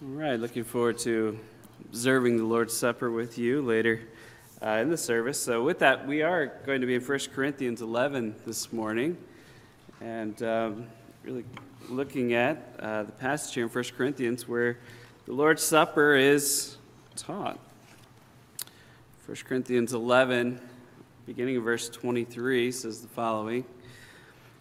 All 0.00 0.10
right, 0.10 0.38
looking 0.38 0.62
forward 0.62 0.96
to 0.98 1.36
observing 1.86 2.36
the 2.36 2.44
Lord's 2.44 2.72
Supper 2.72 3.10
with 3.10 3.36
you 3.36 3.60
later 3.62 4.00
uh, 4.62 4.78
in 4.80 4.90
the 4.90 4.96
service. 4.96 5.42
So, 5.42 5.64
with 5.64 5.80
that, 5.80 6.06
we 6.06 6.22
are 6.22 6.46
going 6.64 6.82
to 6.82 6.86
be 6.86 6.94
in 6.94 7.00
1 7.00 7.18
Corinthians 7.34 7.82
11 7.82 8.36
this 8.46 8.72
morning, 8.72 9.18
and 10.00 10.40
um, 10.44 10.86
really 11.24 11.44
looking 11.88 12.34
at 12.34 12.76
uh, 12.78 13.02
the 13.02 13.10
passage 13.10 13.54
here 13.54 13.64
in 13.64 13.70
1 13.70 13.84
Corinthians 13.96 14.46
where 14.46 14.78
the 15.26 15.32
Lord's 15.32 15.64
Supper 15.64 16.14
is 16.14 16.76
taught. 17.16 17.58
1 19.26 19.36
Corinthians 19.48 19.94
11, 19.94 20.60
beginning 21.26 21.56
of 21.56 21.64
verse 21.64 21.88
23, 21.88 22.70
says 22.70 23.00
the 23.00 23.08
following. 23.08 23.64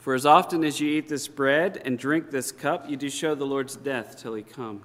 For 0.00 0.14
as 0.14 0.24
often 0.24 0.64
as 0.64 0.80
you 0.80 0.88
eat 0.88 1.08
this 1.08 1.28
bread 1.28 1.82
and 1.84 1.98
drink 1.98 2.30
this 2.30 2.52
cup, 2.52 2.88
you 2.88 2.96
do 2.96 3.10
show 3.10 3.34
the 3.34 3.44
Lord's 3.44 3.76
death 3.76 4.16
till 4.16 4.32
he 4.32 4.42
come. 4.42 4.80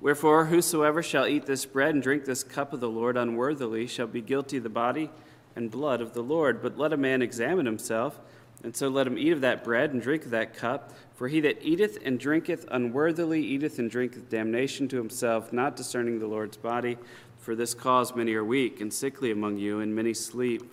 Wherefore, 0.00 0.44
whosoever 0.44 1.02
shall 1.02 1.26
eat 1.26 1.46
this 1.46 1.66
bread 1.66 1.92
and 1.92 2.00
drink 2.00 2.24
this 2.24 2.44
cup 2.44 2.72
of 2.72 2.78
the 2.78 2.88
Lord 2.88 3.16
unworthily 3.16 3.88
shall 3.88 4.06
be 4.06 4.20
guilty 4.20 4.58
of 4.58 4.62
the 4.62 4.68
body 4.68 5.10
and 5.56 5.72
blood 5.72 6.00
of 6.00 6.14
the 6.14 6.22
Lord. 6.22 6.62
But 6.62 6.78
let 6.78 6.92
a 6.92 6.96
man 6.96 7.20
examine 7.20 7.66
himself, 7.66 8.20
and 8.62 8.76
so 8.76 8.86
let 8.86 9.08
him 9.08 9.18
eat 9.18 9.32
of 9.32 9.40
that 9.40 9.64
bread 9.64 9.92
and 9.92 10.00
drink 10.00 10.24
of 10.24 10.30
that 10.30 10.54
cup. 10.54 10.92
For 11.16 11.26
he 11.26 11.40
that 11.40 11.60
eateth 11.60 11.98
and 12.04 12.20
drinketh 12.20 12.64
unworthily 12.70 13.42
eateth 13.42 13.80
and 13.80 13.90
drinketh 13.90 14.30
damnation 14.30 14.86
to 14.90 14.98
himself, 14.98 15.52
not 15.52 15.74
discerning 15.74 16.20
the 16.20 16.28
Lord's 16.28 16.56
body. 16.56 16.96
For 17.40 17.56
this 17.56 17.74
cause 17.74 18.14
many 18.14 18.34
are 18.34 18.44
weak 18.44 18.80
and 18.80 18.94
sickly 18.94 19.32
among 19.32 19.56
you, 19.56 19.80
and 19.80 19.96
many 19.96 20.14
sleep. 20.14 20.72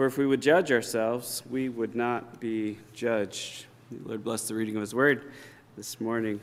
For 0.00 0.06
if 0.06 0.16
we 0.16 0.24
would 0.24 0.40
judge 0.40 0.72
ourselves, 0.72 1.42
we 1.50 1.68
would 1.68 1.94
not 1.94 2.40
be 2.40 2.78
judged. 2.94 3.66
Lord 4.02 4.24
bless 4.24 4.48
the 4.48 4.54
reading 4.54 4.74
of 4.76 4.80
His 4.80 4.94
Word 4.94 5.30
this 5.76 6.00
morning. 6.00 6.40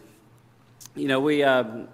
You 0.96 1.08
know, 1.08 1.20
we, 1.20 1.42
um, 1.42 1.88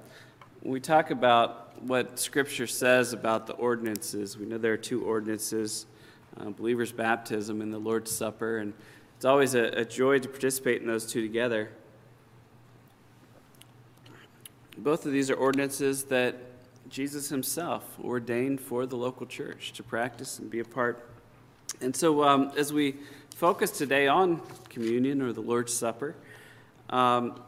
we 0.62 0.82
talk 0.82 1.10
about 1.10 1.82
what 1.82 2.20
Scripture 2.20 2.68
says 2.68 3.14
about 3.14 3.48
the 3.48 3.54
ordinances. 3.54 4.38
We 4.38 4.46
know 4.46 4.58
there 4.58 4.74
are 4.74 4.78
two 4.78 5.06
ordinances 5.06 5.86
uh, 6.38 6.50
believers' 6.50 6.92
baptism 6.92 7.62
and 7.62 7.74
the 7.74 7.80
Lord's 7.80 8.12
Supper, 8.12 8.58
and 8.58 8.74
it's 9.16 9.24
always 9.24 9.56
a, 9.56 9.68
a 9.68 9.86
joy 9.86 10.20
to 10.20 10.28
participate 10.28 10.82
in 10.82 10.88
those 10.88 11.06
two 11.06 11.22
together. 11.22 11.70
Both 14.78 15.06
of 15.06 15.14
these 15.14 15.30
are 15.30 15.36
ordinances 15.36 16.04
that 16.08 16.36
Jesus 16.90 17.30
himself 17.30 17.98
ordained 18.04 18.60
for 18.60 18.86
the 18.86 18.98
local 18.98 19.26
church 19.26 19.72
to 19.72 19.82
practice 19.82 20.40
and 20.40 20.52
be 20.52 20.60
a 20.60 20.66
part 20.66 21.08
and 21.84 21.94
so, 21.94 22.24
um, 22.24 22.52
as 22.56 22.72
we 22.72 22.96
focus 23.36 23.70
today 23.70 24.08
on 24.08 24.40
communion 24.70 25.22
or 25.22 25.34
the 25.34 25.42
Lord's 25.42 25.74
Supper, 25.74 26.16
um, 26.90 27.42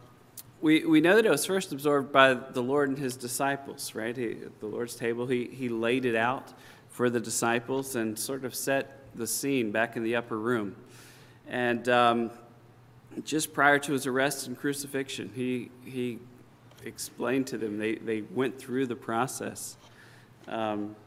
we, 0.60 0.84
we 0.84 1.00
know 1.00 1.16
that 1.16 1.26
it 1.26 1.30
was 1.30 1.46
first 1.46 1.72
absorbed 1.72 2.12
by 2.12 2.34
the 2.34 2.62
Lord 2.62 2.90
and 2.90 2.98
his 2.98 3.16
disciples, 3.16 3.96
right? 3.96 4.16
He, 4.16 4.32
at 4.32 4.60
the 4.60 4.66
Lord's 4.66 4.96
table, 4.96 5.26
he, 5.26 5.46
he 5.46 5.70
laid 5.70 6.04
it 6.04 6.18
out 6.18 6.52
for 6.90 7.10
the 7.10 7.20
disciples 7.20 7.96
and 7.96 8.20
sort 8.20 8.44
of 8.44 8.54
set 8.54 9.00
the 9.16 9.26
scene 9.26 9.72
back 9.72 9.96
in 9.96 10.04
the 10.04 10.18
upper 10.18 10.38
room. 10.38 10.76
And 11.48 11.88
um, 11.88 12.32
just 13.24 13.54
prior 13.54 13.80
to 13.80 13.94
his 13.94 14.06
arrest 14.06 14.48
and 14.48 14.58
crucifixion, 14.58 15.32
he, 15.34 15.72
he 15.86 16.20
explained 16.84 17.48
to 17.48 17.58
them, 17.58 17.78
they, 17.78 17.96
they 17.96 18.22
went 18.22 18.60
through 18.60 18.88
the 18.88 18.98
process. 18.98 19.78
Um, 20.50 20.98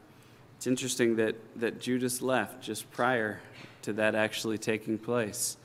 it's 0.59 0.67
interesting 0.67 1.15
that, 1.15 1.37
that 1.55 1.79
Judas 1.79 2.21
left 2.21 2.61
just 2.61 2.91
prior 2.91 3.39
to 3.83 3.93
that 3.93 4.13
actually 4.13 4.57
taking 4.57 4.97
place 4.97 5.55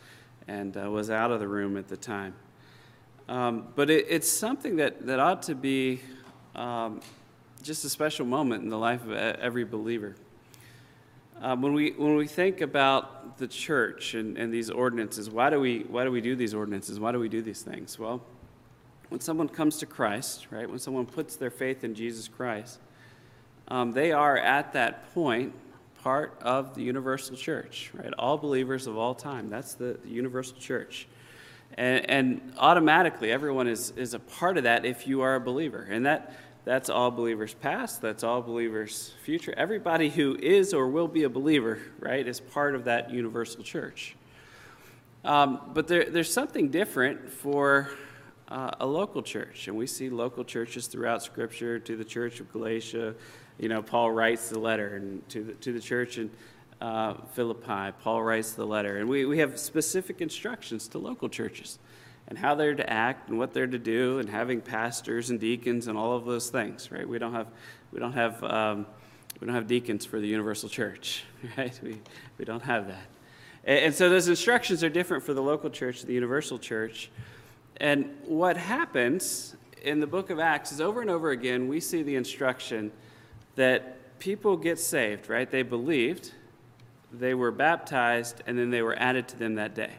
and 0.46 0.76
uh, 0.76 0.88
was 0.88 1.10
out 1.10 1.32
of 1.32 1.40
the 1.40 1.48
room 1.48 1.76
at 1.76 1.88
the 1.88 1.96
time. 1.96 2.32
Um, 3.28 3.66
but 3.74 3.90
it, 3.90 4.06
it's 4.08 4.30
something 4.30 4.76
that, 4.76 5.04
that 5.06 5.18
ought 5.18 5.42
to 5.42 5.56
be 5.56 6.00
um, 6.54 7.00
just 7.60 7.84
a 7.84 7.88
special 7.88 8.24
moment 8.24 8.62
in 8.62 8.68
the 8.68 8.78
life 8.78 9.02
of 9.02 9.10
every 9.10 9.64
believer. 9.64 10.14
Um, 11.40 11.60
when, 11.60 11.72
we, 11.74 11.90
when 11.90 12.14
we 12.14 12.28
think 12.28 12.60
about 12.60 13.36
the 13.38 13.48
church 13.48 14.14
and, 14.14 14.38
and 14.38 14.54
these 14.54 14.70
ordinances, 14.70 15.28
why 15.28 15.50
do, 15.50 15.58
we, 15.58 15.80
why 15.88 16.04
do 16.04 16.12
we 16.12 16.20
do 16.20 16.36
these 16.36 16.54
ordinances? 16.54 17.00
Why 17.00 17.10
do 17.10 17.18
we 17.18 17.28
do 17.28 17.42
these 17.42 17.62
things? 17.62 17.98
Well, 17.98 18.22
when 19.08 19.18
someone 19.18 19.48
comes 19.48 19.76
to 19.78 19.86
Christ, 19.86 20.46
right, 20.52 20.70
when 20.70 20.78
someone 20.78 21.04
puts 21.04 21.34
their 21.34 21.50
faith 21.50 21.82
in 21.82 21.96
Jesus 21.96 22.28
Christ, 22.28 22.78
um, 23.68 23.92
they 23.92 24.12
are 24.12 24.36
at 24.36 24.72
that 24.74 25.12
point 25.14 25.54
part 26.02 26.38
of 26.42 26.74
the 26.74 26.82
universal 26.82 27.34
church, 27.34 27.90
right? 27.94 28.12
All 28.18 28.36
believers 28.36 28.86
of 28.86 28.98
all 28.98 29.14
time. 29.14 29.48
That's 29.48 29.74
the, 29.74 29.98
the 30.04 30.10
universal 30.10 30.58
church. 30.58 31.08
And, 31.76 32.10
and, 32.10 32.52
automatically, 32.58 33.32
everyone 33.32 33.66
is, 33.66 33.92
is 33.96 34.14
a 34.14 34.18
part 34.18 34.58
of 34.58 34.64
that 34.64 34.84
if 34.84 35.06
you 35.06 35.22
are 35.22 35.34
a 35.34 35.40
believer. 35.40 35.88
And 35.90 36.06
that, 36.06 36.34
that's 36.64 36.88
all 36.88 37.10
believers 37.10 37.54
past, 37.54 38.00
that's 38.00 38.22
all 38.22 38.42
believers 38.42 39.14
future. 39.24 39.54
Everybody 39.56 40.08
who 40.10 40.36
is 40.36 40.72
or 40.72 40.88
will 40.88 41.08
be 41.08 41.24
a 41.24 41.28
believer, 41.28 41.80
right, 41.98 42.26
is 42.26 42.38
part 42.38 42.74
of 42.74 42.84
that 42.84 43.10
universal 43.10 43.62
church. 43.62 44.14
Um, 45.24 45.60
but 45.72 45.88
there, 45.88 46.08
there's 46.10 46.32
something 46.32 46.68
different 46.68 47.30
for 47.30 47.88
uh, 48.48 48.72
a 48.78 48.86
local 48.86 49.22
church. 49.22 49.68
And 49.68 49.76
we 49.76 49.86
see 49.86 50.10
local 50.10 50.44
churches 50.44 50.86
throughout 50.86 51.22
Scripture, 51.22 51.78
to 51.78 51.96
the 51.96 52.04
church 52.04 52.40
of 52.40 52.52
Galatia, 52.52 53.14
you 53.58 53.68
know, 53.68 53.82
Paul 53.82 54.10
writes 54.10 54.48
the 54.48 54.58
letter 54.58 54.96
and 54.96 55.28
to 55.30 55.44
the, 55.44 55.52
to 55.54 55.72
the 55.72 55.80
church 55.80 56.18
in 56.18 56.30
uh, 56.80 57.14
Philippi, 57.32 57.92
Paul 58.02 58.22
writes 58.22 58.52
the 58.52 58.66
letter. 58.66 58.98
And 58.98 59.08
we, 59.08 59.24
we 59.24 59.38
have 59.38 59.58
specific 59.58 60.20
instructions 60.20 60.88
to 60.88 60.98
local 60.98 61.28
churches 61.28 61.78
and 62.28 62.38
how 62.38 62.54
they're 62.54 62.74
to 62.74 62.90
act 62.90 63.28
and 63.28 63.38
what 63.38 63.52
they're 63.52 63.66
to 63.66 63.78
do 63.78 64.18
and 64.18 64.28
having 64.28 64.60
pastors 64.60 65.30
and 65.30 65.38
deacons 65.38 65.86
and 65.86 65.96
all 65.96 66.16
of 66.16 66.24
those 66.24 66.50
things, 66.50 66.90
right? 66.90 67.08
We 67.08 67.18
don't 67.18 67.34
have, 67.34 67.48
we 67.92 68.00
don't 68.00 68.12
have, 68.12 68.42
um, 68.42 68.86
we 69.40 69.46
don't 69.46 69.54
have 69.54 69.66
deacons 69.66 70.04
for 70.04 70.20
the 70.20 70.26
universal 70.26 70.68
church, 70.68 71.24
right? 71.56 71.78
We, 71.82 72.00
we 72.38 72.44
don't 72.44 72.62
have 72.62 72.88
that. 72.88 73.06
And, 73.64 73.78
and 73.86 73.94
so 73.94 74.08
those 74.08 74.28
instructions 74.28 74.82
are 74.82 74.90
different 74.90 75.22
for 75.22 75.34
the 75.34 75.42
local 75.42 75.70
church, 75.70 76.02
the 76.02 76.14
universal 76.14 76.58
church. 76.58 77.10
And 77.76 78.14
what 78.24 78.56
happens 78.56 79.56
in 79.82 80.00
the 80.00 80.06
book 80.06 80.30
of 80.30 80.38
Acts 80.38 80.72
is 80.72 80.80
over 80.80 81.02
and 81.02 81.10
over 81.10 81.30
again, 81.30 81.68
we 81.68 81.78
see 81.78 82.02
the 82.02 82.16
instruction 82.16 82.90
that 83.56 84.18
people 84.18 84.56
get 84.56 84.78
saved, 84.78 85.28
right? 85.28 85.50
They 85.50 85.62
believed, 85.62 86.32
they 87.12 87.34
were 87.34 87.50
baptized, 87.50 88.42
and 88.46 88.58
then 88.58 88.70
they 88.70 88.82
were 88.82 88.98
added 88.98 89.28
to 89.28 89.38
them 89.38 89.56
that 89.56 89.74
day. 89.74 89.92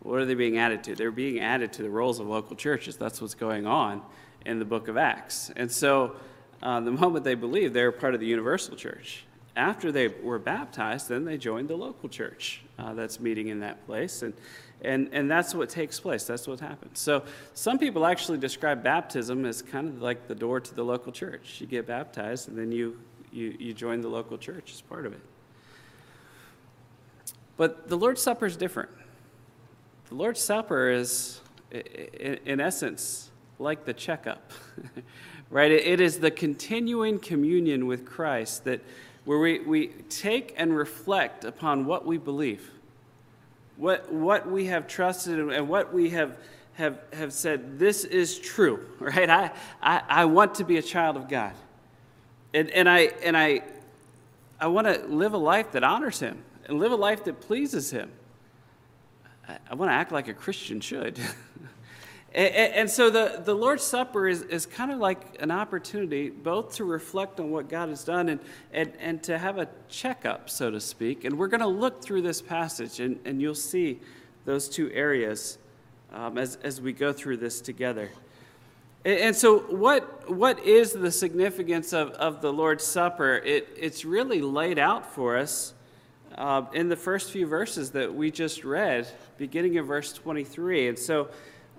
What 0.00 0.20
are 0.20 0.24
they 0.24 0.34
being 0.34 0.58
added 0.58 0.82
to? 0.84 0.94
They're 0.94 1.10
being 1.10 1.40
added 1.40 1.72
to 1.74 1.82
the 1.82 1.90
rolls 1.90 2.18
of 2.18 2.26
local 2.26 2.56
churches. 2.56 2.96
That's 2.96 3.20
what's 3.20 3.34
going 3.34 3.66
on 3.66 4.02
in 4.44 4.58
the 4.58 4.64
book 4.64 4.88
of 4.88 4.96
Acts. 4.96 5.50
And 5.54 5.70
so, 5.70 6.16
uh, 6.62 6.80
the 6.80 6.90
moment 7.02 7.24
they 7.24 7.34
believe, 7.34 7.72
they're 7.72 7.92
part 7.92 8.14
of 8.14 8.20
the 8.20 8.26
universal 8.26 8.76
church. 8.76 9.24
After 9.54 9.92
they 9.92 10.08
were 10.08 10.38
baptized, 10.38 11.08
then 11.08 11.24
they 11.24 11.36
joined 11.36 11.68
the 11.68 11.76
local 11.76 12.08
church 12.08 12.62
uh, 12.78 12.94
that's 12.94 13.20
meeting 13.20 13.48
in 13.48 13.60
that 13.60 13.84
place. 13.86 14.22
And, 14.22 14.32
and, 14.80 15.10
and 15.12 15.30
that's 15.30 15.54
what 15.54 15.68
takes 15.68 16.00
place. 16.00 16.24
That's 16.24 16.48
what 16.48 16.60
happens. 16.60 16.98
So 16.98 17.22
some 17.54 17.78
people 17.78 18.06
actually 18.06 18.38
describe 18.38 18.82
baptism 18.82 19.44
as 19.44 19.60
kind 19.60 19.88
of 19.88 20.00
like 20.00 20.26
the 20.26 20.34
door 20.34 20.60
to 20.60 20.74
the 20.74 20.82
local 20.82 21.12
church. 21.12 21.60
You 21.60 21.66
get 21.66 21.86
baptized, 21.86 22.48
and 22.48 22.56
then 22.56 22.72
you, 22.72 22.98
you, 23.30 23.54
you 23.58 23.74
join 23.74 24.00
the 24.00 24.08
local 24.08 24.38
church 24.38 24.72
as 24.72 24.80
part 24.80 25.04
of 25.04 25.12
it. 25.12 25.20
But 27.56 27.88
the 27.88 27.96
Lord's 27.96 28.22
Supper 28.22 28.46
is 28.46 28.56
different. 28.56 28.90
The 30.08 30.14
Lord's 30.14 30.40
Supper 30.40 30.90
is, 30.90 31.40
in 31.70 32.60
essence, 32.60 33.30
like 33.58 33.84
the 33.84 33.94
checkup, 33.94 34.50
right? 35.50 35.70
It 35.70 36.00
is 36.00 36.18
the 36.18 36.30
continuing 36.30 37.18
communion 37.18 37.86
with 37.86 38.04
Christ 38.04 38.64
that 38.64 38.80
where 39.24 39.38
we, 39.38 39.60
we 39.60 39.88
take 40.08 40.54
and 40.56 40.76
reflect 40.76 41.44
upon 41.44 41.86
what 41.86 42.04
we 42.04 42.18
believe 42.18 42.70
what, 43.76 44.12
what 44.12 44.48
we 44.48 44.66
have 44.66 44.86
trusted 44.86 45.38
and 45.38 45.68
what 45.68 45.92
we 45.92 46.10
have, 46.10 46.36
have, 46.74 47.00
have 47.12 47.32
said, 47.32 47.80
this 47.80 48.04
is 48.04 48.38
true, 48.38 48.86
right? 49.00 49.28
I, 49.28 49.50
I, 49.82 50.02
I 50.08 50.24
want 50.26 50.54
to 50.56 50.64
be 50.64 50.76
a 50.76 50.82
child 50.82 51.16
of 51.16 51.28
God. 51.28 51.52
And, 52.54 52.70
and, 52.70 52.88
I, 52.88 53.00
and 53.24 53.36
I, 53.36 53.62
I 54.60 54.68
want 54.68 54.86
to 54.86 55.04
live 55.06 55.32
a 55.32 55.38
life 55.38 55.72
that 55.72 55.82
honors 55.82 56.20
Him 56.20 56.44
and 56.66 56.78
live 56.78 56.92
a 56.92 56.96
life 56.96 57.24
that 57.24 57.40
pleases 57.40 57.90
Him. 57.90 58.10
I, 59.48 59.58
I 59.70 59.74
want 59.74 59.90
to 59.90 59.94
act 59.94 60.12
like 60.12 60.28
a 60.28 60.34
Christian 60.34 60.80
should. 60.80 61.18
And, 62.34 62.74
and, 62.74 62.90
so 62.90 63.10
the, 63.10 63.42
the 63.44 63.54
Lord's 63.54 63.82
Supper 63.82 64.26
is, 64.26 64.42
is 64.42 64.64
kind 64.64 64.90
of 64.90 64.98
like 64.98 65.36
an 65.40 65.50
opportunity 65.50 66.30
both 66.30 66.76
to 66.76 66.84
reflect 66.84 67.38
on 67.40 67.50
what 67.50 67.68
God 67.68 67.90
has 67.90 68.04
done 68.04 68.30
and, 68.30 68.40
and, 68.72 68.92
and 69.00 69.22
to 69.24 69.36
have 69.36 69.58
a 69.58 69.68
checkup, 69.90 70.48
so 70.48 70.70
to 70.70 70.80
speak. 70.80 71.24
And 71.24 71.38
we're 71.38 71.48
going 71.48 71.60
to 71.60 71.66
look 71.66 72.02
through 72.02 72.22
this 72.22 72.40
passage, 72.40 73.00
and, 73.00 73.18
and 73.26 73.42
you'll 73.42 73.54
see 73.54 74.00
those 74.46 74.70
two 74.70 74.90
areas 74.92 75.58
um, 76.10 76.38
as, 76.38 76.56
as 76.62 76.80
we 76.80 76.94
go 76.94 77.12
through 77.12 77.36
this 77.36 77.60
together. 77.60 78.10
And, 79.04 79.18
and 79.18 79.36
so, 79.36 79.58
what, 79.58 80.30
what 80.30 80.58
is 80.64 80.92
the 80.92 81.10
significance 81.10 81.92
of, 81.92 82.12
of 82.12 82.40
the 82.40 82.52
Lord's 82.52 82.84
Supper? 82.84 83.42
It, 83.44 83.68
it's 83.76 84.06
really 84.06 84.40
laid 84.40 84.78
out 84.78 85.04
for 85.04 85.36
us 85.36 85.74
uh, 86.36 86.64
in 86.72 86.88
the 86.88 86.96
first 86.96 87.30
few 87.30 87.46
verses 87.46 87.90
that 87.90 88.14
we 88.14 88.30
just 88.30 88.64
read, 88.64 89.06
beginning 89.36 89.76
of 89.76 89.86
verse 89.86 90.14
23. 90.14 90.88
And 90.88 90.98
so, 90.98 91.28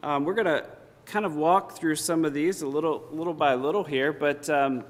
um, 0.03 0.25
we're 0.25 0.33
going 0.33 0.45
to 0.45 0.65
kind 1.05 1.25
of 1.25 1.35
walk 1.35 1.77
through 1.77 1.95
some 1.95 2.25
of 2.25 2.33
these 2.33 2.61
a 2.61 2.67
little, 2.67 3.07
little 3.11 3.33
by 3.33 3.55
little 3.55 3.85
here, 3.85 4.11
but 4.11 4.49
um, 4.49 4.83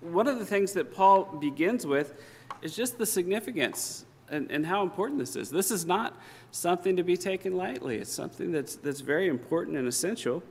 one 0.00 0.26
of 0.26 0.38
the 0.38 0.46
things 0.46 0.72
that 0.72 0.94
Paul 0.94 1.24
begins 1.24 1.86
with 1.86 2.14
is 2.62 2.74
just 2.74 2.96
the 2.96 3.04
significance 3.04 4.06
and, 4.30 4.50
and 4.50 4.64
how 4.64 4.82
important 4.82 5.18
this 5.18 5.36
is. 5.36 5.50
This 5.50 5.70
is 5.70 5.84
not 5.84 6.16
something 6.50 6.96
to 6.96 7.02
be 7.02 7.16
taken 7.16 7.56
lightly, 7.56 7.98
it's 7.98 8.10
something 8.10 8.52
that's, 8.52 8.76
that's 8.76 9.00
very 9.00 9.28
important 9.28 9.76
and 9.76 9.86
essential. 9.86 10.42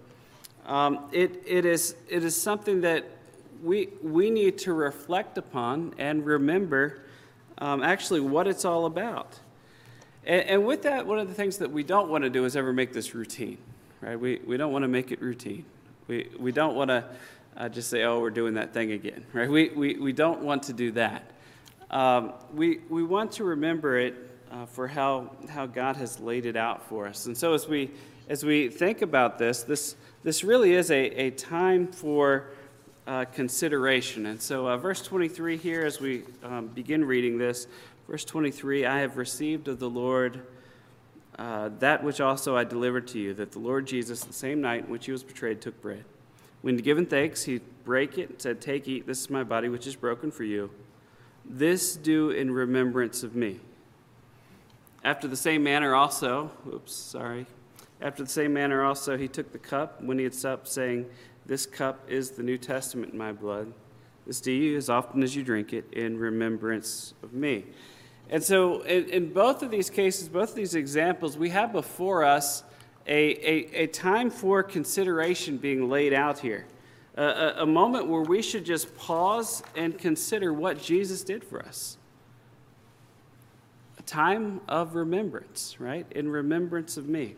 Um, 0.67 1.09
it, 1.11 1.41
it, 1.47 1.65
is, 1.65 1.95
it 2.07 2.23
is 2.23 2.39
something 2.39 2.81
that 2.81 3.05
we, 3.63 3.89
we 4.03 4.29
need 4.29 4.59
to 4.59 4.73
reflect 4.73 5.39
upon 5.39 5.95
and 5.97 6.23
remember 6.23 7.01
um, 7.57 7.81
actually 7.81 8.19
what 8.19 8.47
it's 8.47 8.63
all 8.63 8.85
about. 8.85 9.39
And, 10.25 10.41
and, 10.41 10.65
with 10.65 10.83
that, 10.83 11.07
one 11.07 11.19
of 11.19 11.27
the 11.27 11.33
things 11.33 11.57
that 11.57 11.71
we 11.71 11.83
don't 11.83 12.09
want 12.09 12.23
to 12.23 12.29
do 12.29 12.45
is 12.45 12.55
ever 12.55 12.71
make 12.73 12.93
this 12.93 13.15
routine, 13.15 13.57
right? 14.01 14.19
We, 14.19 14.39
we 14.45 14.57
don't 14.57 14.71
want 14.71 14.83
to 14.83 14.87
make 14.87 15.11
it 15.11 15.21
routine. 15.21 15.65
We, 16.07 16.29
we 16.39 16.51
don't 16.51 16.75
want 16.75 16.89
to 16.89 17.05
uh, 17.57 17.69
just 17.69 17.89
say, 17.89 18.03
oh, 18.03 18.19
we're 18.19 18.29
doing 18.29 18.53
that 18.55 18.73
thing 18.73 18.91
again, 18.91 19.25
right? 19.33 19.49
We, 19.49 19.69
we, 19.69 19.95
we 19.95 20.13
don't 20.13 20.41
want 20.41 20.63
to 20.63 20.73
do 20.73 20.91
that. 20.91 21.31
Um, 21.89 22.33
we, 22.53 22.79
we 22.89 23.03
want 23.03 23.33
to 23.33 23.43
remember 23.43 23.97
it 23.97 24.15
uh, 24.51 24.65
for 24.65 24.87
how, 24.87 25.31
how 25.49 25.65
God 25.65 25.95
has 25.97 26.19
laid 26.19 26.45
it 26.45 26.55
out 26.55 26.87
for 26.87 27.07
us. 27.07 27.25
And 27.25 27.37
so 27.37 27.53
as 27.53 27.67
we, 27.67 27.91
as 28.29 28.45
we 28.45 28.69
think 28.69 29.01
about 29.01 29.37
this, 29.37 29.63
this, 29.63 29.95
this 30.23 30.43
really 30.43 30.73
is 30.73 30.91
a, 30.91 30.99
a 31.19 31.31
time 31.31 31.87
for 31.87 32.51
uh, 33.07 33.25
consideration. 33.25 34.27
And 34.27 34.41
so, 34.41 34.67
uh, 34.67 34.77
verse 34.77 35.01
23 35.01 35.57
here, 35.57 35.85
as 35.85 35.99
we 35.99 36.23
um, 36.43 36.67
begin 36.67 37.03
reading 37.03 37.37
this, 37.37 37.67
Verse 38.07 38.25
23 38.25 38.85
I 38.85 38.99
have 38.99 39.17
received 39.17 39.67
of 39.67 39.79
the 39.79 39.89
Lord 39.89 40.41
uh, 41.37 41.69
that 41.79 42.03
which 42.03 42.21
also 42.21 42.55
I 42.55 42.63
delivered 42.63 43.07
to 43.09 43.19
you, 43.19 43.33
that 43.35 43.51
the 43.51 43.59
Lord 43.59 43.87
Jesus, 43.87 44.23
the 44.23 44.33
same 44.33 44.61
night 44.61 44.85
in 44.85 44.91
which 44.91 45.05
he 45.05 45.11
was 45.11 45.23
betrayed, 45.23 45.61
took 45.61 45.81
bread. 45.81 46.03
When 46.61 46.77
given 46.77 47.05
thanks, 47.05 47.43
he 47.43 47.61
brake 47.83 48.17
it 48.17 48.29
and 48.29 48.41
said, 48.41 48.61
Take, 48.61 48.87
eat, 48.87 49.07
this 49.07 49.21
is 49.21 49.29
my 49.29 49.43
body, 49.43 49.69
which 49.69 49.87
is 49.87 49.95
broken 49.95 50.29
for 50.29 50.43
you. 50.43 50.69
This 51.43 51.95
do 51.95 52.29
in 52.29 52.51
remembrance 52.51 53.23
of 53.23 53.35
me. 53.35 53.59
After 55.03 55.27
the 55.27 55.35
same 55.35 55.63
manner 55.63 55.95
also, 55.95 56.51
oops, 56.71 56.93
sorry. 56.93 57.47
After 57.99 58.23
the 58.23 58.29
same 58.29 58.53
manner 58.53 58.83
also, 58.83 59.17
he 59.17 59.27
took 59.27 59.51
the 59.51 59.57
cup 59.57 60.01
when 60.03 60.19
he 60.19 60.23
had 60.23 60.35
supped, 60.35 60.67
saying, 60.67 61.07
This 61.45 61.65
cup 61.65 62.07
is 62.07 62.31
the 62.31 62.43
New 62.43 62.57
Testament 62.59 63.13
in 63.13 63.17
my 63.17 63.31
blood. 63.31 63.73
This 64.31 64.39
do 64.39 64.53
you 64.53 64.77
as 64.77 64.89
often 64.89 65.23
as 65.23 65.35
you 65.35 65.43
drink 65.43 65.73
it 65.73 65.91
in 65.91 66.17
remembrance 66.17 67.13
of 67.21 67.33
me. 67.33 67.65
And 68.29 68.41
so, 68.41 68.79
in, 68.83 69.09
in, 69.09 69.33
both 69.33 69.61
of 69.61 69.71
these 69.71 69.89
cases, 69.89 70.29
both 70.29 70.51
of 70.51 70.55
these 70.55 70.73
examples, 70.73 71.37
we 71.37 71.49
have 71.49 71.73
before 71.73 72.23
us 72.23 72.63
a, 73.05 73.13
a, 73.13 73.83
a 73.83 73.87
time 73.87 74.29
for 74.29 74.63
consideration 74.63 75.57
being 75.57 75.89
laid 75.89 76.13
out 76.13 76.39
here. 76.39 76.65
a, 77.15 77.55
a 77.57 77.65
moment 77.65 78.07
where 78.07 78.21
we 78.21 78.41
should 78.41 78.63
just 78.63 78.95
pause 78.95 79.63
and 79.75 79.97
consider 79.97 80.53
what 80.53 80.81
Jesus 80.81 81.25
did 81.25 81.43
for 81.43 81.61
us. 81.61 81.97
A 83.99 84.01
time 84.03 84.61
of 84.69 84.95
remembrance, 84.95 85.75
right? 85.77 86.05
In 86.11 86.29
remembrance 86.29 86.95
of 86.95 87.09
me. 87.09 87.35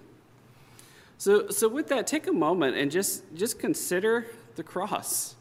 So, 1.18 1.50
so 1.50 1.68
with 1.68 1.88
that, 1.88 2.06
take 2.06 2.28
a 2.28 2.32
moment 2.32 2.78
and 2.78 2.92
just, 2.92 3.24
just 3.34 3.58
consider 3.58 4.28
the 4.58 4.62
cross. 4.62 5.38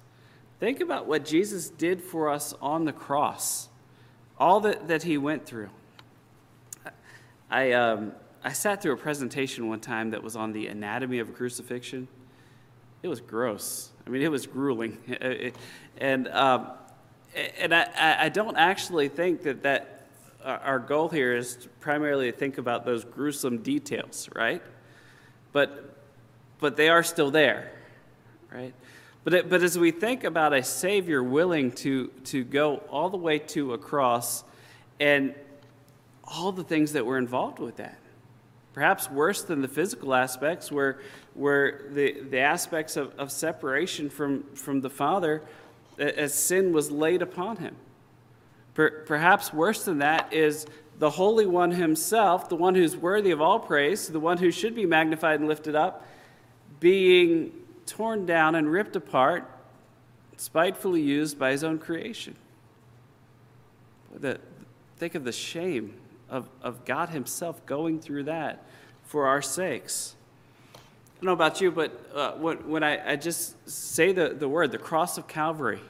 Think 0.62 0.80
about 0.80 1.08
what 1.08 1.24
Jesus 1.24 1.70
did 1.70 2.00
for 2.00 2.30
us 2.30 2.54
on 2.62 2.84
the 2.84 2.92
cross 2.92 3.68
all 4.38 4.60
that, 4.60 4.86
that 4.86 5.02
he 5.02 5.18
went 5.18 5.44
through. 5.44 5.70
I, 7.50 7.72
um, 7.72 8.12
I 8.44 8.52
sat 8.52 8.80
through 8.80 8.92
a 8.92 8.96
presentation 8.96 9.68
one 9.68 9.80
time 9.80 10.12
that 10.12 10.22
was 10.22 10.36
on 10.36 10.52
the 10.52 10.68
anatomy 10.68 11.18
of 11.18 11.30
a 11.30 11.32
crucifixion. 11.32 12.06
It 13.02 13.08
was 13.08 13.20
gross. 13.20 13.90
I 14.06 14.10
mean, 14.10 14.22
it 14.22 14.30
was 14.30 14.46
grueling. 14.46 14.98
and 15.98 16.28
um, 16.28 16.70
and 17.58 17.74
I, 17.74 18.18
I 18.20 18.28
don't 18.28 18.56
actually 18.56 19.08
think 19.08 19.42
that, 19.42 19.64
that 19.64 20.06
our 20.44 20.78
goal 20.78 21.08
here 21.08 21.34
is 21.34 21.56
to 21.56 21.68
primarily 21.80 22.30
to 22.30 22.38
think 22.38 22.58
about 22.58 22.84
those 22.84 23.04
gruesome 23.04 23.64
details, 23.64 24.28
right? 24.32 24.62
But, 25.50 25.96
but 26.60 26.76
they 26.76 26.88
are 26.88 27.02
still 27.02 27.32
there, 27.32 27.72
right? 28.52 28.74
But, 29.24 29.34
it, 29.34 29.50
but 29.50 29.62
as 29.62 29.78
we 29.78 29.90
think 29.90 30.24
about 30.24 30.52
a 30.52 30.62
Savior 30.62 31.22
willing 31.22 31.72
to, 31.72 32.08
to 32.24 32.42
go 32.42 32.78
all 32.90 33.08
the 33.08 33.16
way 33.16 33.38
to 33.38 33.72
a 33.72 33.78
cross 33.78 34.42
and 34.98 35.34
all 36.24 36.50
the 36.50 36.64
things 36.64 36.92
that 36.92 37.06
were 37.06 37.18
involved 37.18 37.58
with 37.58 37.76
that, 37.76 37.98
perhaps 38.72 39.10
worse 39.10 39.42
than 39.42 39.62
the 39.62 39.68
physical 39.68 40.14
aspects, 40.14 40.72
were, 40.72 41.00
were 41.34 41.84
the, 41.90 42.20
the 42.22 42.40
aspects 42.40 42.96
of, 42.96 43.14
of 43.18 43.30
separation 43.30 44.10
from, 44.10 44.42
from 44.54 44.80
the 44.80 44.90
Father 44.90 45.42
as 45.98 46.34
sin 46.34 46.72
was 46.72 46.90
laid 46.90 47.22
upon 47.22 47.58
him. 47.58 47.76
Per, 48.74 49.02
perhaps 49.04 49.52
worse 49.52 49.84
than 49.84 49.98
that 49.98 50.32
is 50.32 50.66
the 50.98 51.10
Holy 51.10 51.46
One 51.46 51.72
himself, 51.72 52.48
the 52.48 52.56
one 52.56 52.74
who's 52.74 52.96
worthy 52.96 53.30
of 53.30 53.40
all 53.40 53.60
praise, 53.60 54.08
the 54.08 54.20
one 54.20 54.38
who 54.38 54.50
should 54.50 54.74
be 54.74 54.86
magnified 54.86 55.40
and 55.40 55.48
lifted 55.48 55.74
up, 55.74 56.06
being 56.80 57.52
torn 57.92 58.24
down 58.24 58.54
and 58.54 58.72
ripped 58.72 58.96
apart, 58.96 59.44
spitefully 60.38 61.02
used 61.02 61.38
by 61.38 61.50
his 61.50 61.62
own 61.62 61.78
creation. 61.78 62.34
The, 64.18 64.40
think 64.96 65.14
of 65.14 65.24
the 65.24 65.32
shame 65.32 65.94
of, 66.30 66.48
of 66.62 66.86
God 66.86 67.10
Himself 67.10 67.64
going 67.66 68.00
through 68.00 68.24
that 68.24 68.64
for 69.04 69.26
our 69.26 69.42
sakes. 69.42 70.14
I 70.74 70.78
don't 71.16 71.26
know 71.26 71.32
about 71.32 71.60
you, 71.60 71.70
but 71.70 72.10
uh, 72.14 72.32
when, 72.32 72.66
when 72.66 72.82
I, 72.82 73.12
I 73.12 73.16
just 73.16 73.68
say 73.68 74.12
the, 74.12 74.30
the 74.30 74.48
word, 74.48 74.72
the 74.72 74.78
cross 74.78 75.18
of 75.18 75.28
Calvary, 75.28 75.80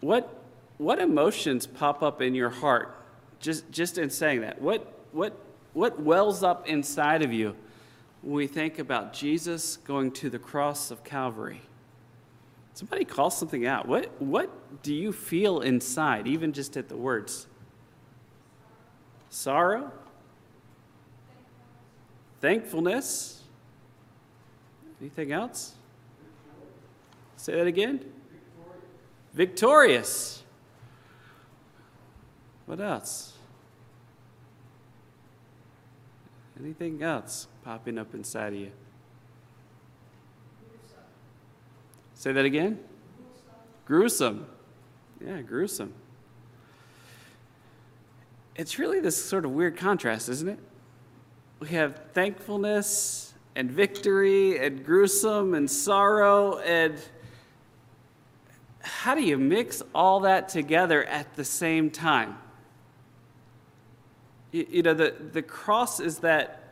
what, 0.00 0.42
what 0.78 0.98
emotions 0.98 1.66
pop 1.66 2.02
up 2.02 2.22
in 2.22 2.34
your 2.34 2.48
heart 2.48 2.96
just, 3.38 3.70
just 3.70 3.98
in 3.98 4.08
saying 4.08 4.40
that? 4.40 4.62
What, 4.62 4.98
what, 5.12 5.34
what 5.74 6.00
wells 6.00 6.42
up 6.42 6.66
inside 6.66 7.20
of 7.20 7.34
you 7.34 7.54
when 8.22 8.34
we 8.34 8.46
think 8.46 8.78
about 8.78 9.12
Jesus 9.12 9.76
going 9.78 10.12
to 10.12 10.30
the 10.30 10.38
cross 10.38 10.90
of 10.90 11.02
Calvary. 11.04 11.62
Somebody 12.74 13.04
call 13.04 13.30
something 13.30 13.66
out. 13.66 13.86
What, 13.86 14.20
what 14.20 14.82
do 14.82 14.94
you 14.94 15.12
feel 15.12 15.60
inside, 15.60 16.26
even 16.26 16.52
just 16.52 16.76
at 16.76 16.88
the 16.88 16.96
words? 16.96 17.46
Sorrow? 19.28 19.92
Thankfulness? 22.40 23.42
Anything 25.00 25.32
else? 25.32 25.74
Say 27.36 27.54
that 27.54 27.66
again. 27.66 28.04
Victorious. 29.32 30.42
What 32.66 32.80
else? 32.80 33.34
Anything 36.62 37.02
else 37.02 37.48
popping 37.64 37.98
up 37.98 38.14
inside 38.14 38.52
of 38.52 38.58
you? 38.58 38.70
Say 42.14 42.32
that 42.32 42.44
again? 42.44 42.78
Gruesome. 43.86 44.46
Yeah, 45.24 45.40
gruesome. 45.40 45.94
It's 48.56 48.78
really 48.78 49.00
this 49.00 49.22
sort 49.22 49.46
of 49.46 49.52
weird 49.52 49.76
contrast, 49.78 50.28
isn't 50.28 50.48
it? 50.48 50.58
We 51.60 51.68
have 51.68 51.98
thankfulness 52.12 53.32
and 53.56 53.70
victory 53.70 54.58
and 54.58 54.84
gruesome 54.84 55.54
and 55.54 55.70
sorrow 55.70 56.58
and 56.58 57.00
how 58.82 59.14
do 59.14 59.22
you 59.22 59.38
mix 59.38 59.82
all 59.94 60.20
that 60.20 60.48
together 60.48 61.04
at 61.04 61.36
the 61.36 61.44
same 61.44 61.90
time? 61.90 62.36
You, 64.52 64.82
know, 64.82 64.94
the, 64.94 65.14
the 65.32 65.42
cross 65.42 66.00
is 66.00 66.18
that 66.18 66.62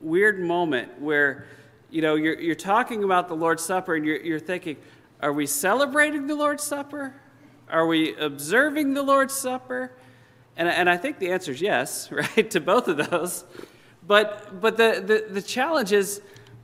weird 0.00 0.38
moment 0.38 1.00
where, 1.00 1.46
you 1.90 2.02
know, 2.02 2.14
you're, 2.14 2.38
you're 2.38 2.54
talking 2.54 3.04
about 3.04 3.28
the 3.28 3.34
Lord's 3.34 3.64
Supper 3.64 3.94
and 3.94 4.04
you're, 4.04 4.20
you're 4.20 4.38
thinking, 4.38 4.76
are 5.20 5.32
we 5.32 5.46
celebrating 5.46 6.26
the 6.26 6.34
Lord's 6.34 6.62
Supper? 6.62 7.14
Are 7.70 7.86
we 7.86 8.14
observing 8.16 8.94
the 8.94 9.02
Lord's 9.02 9.34
Supper? 9.34 9.92
And, 10.56 10.68
and 10.68 10.90
I 10.90 10.96
think 10.96 11.18
the 11.18 11.30
answer 11.30 11.52
is 11.52 11.60
yes, 11.60 12.12
right, 12.12 12.50
to 12.50 12.60
both 12.60 12.88
of 12.88 13.10
those. 13.10 13.44
But, 14.06 14.60
but 14.60 14.76
the, 14.76 15.02
the, 15.04 15.32
the 15.34 15.42
challenge 15.42 15.92
is 15.92 16.20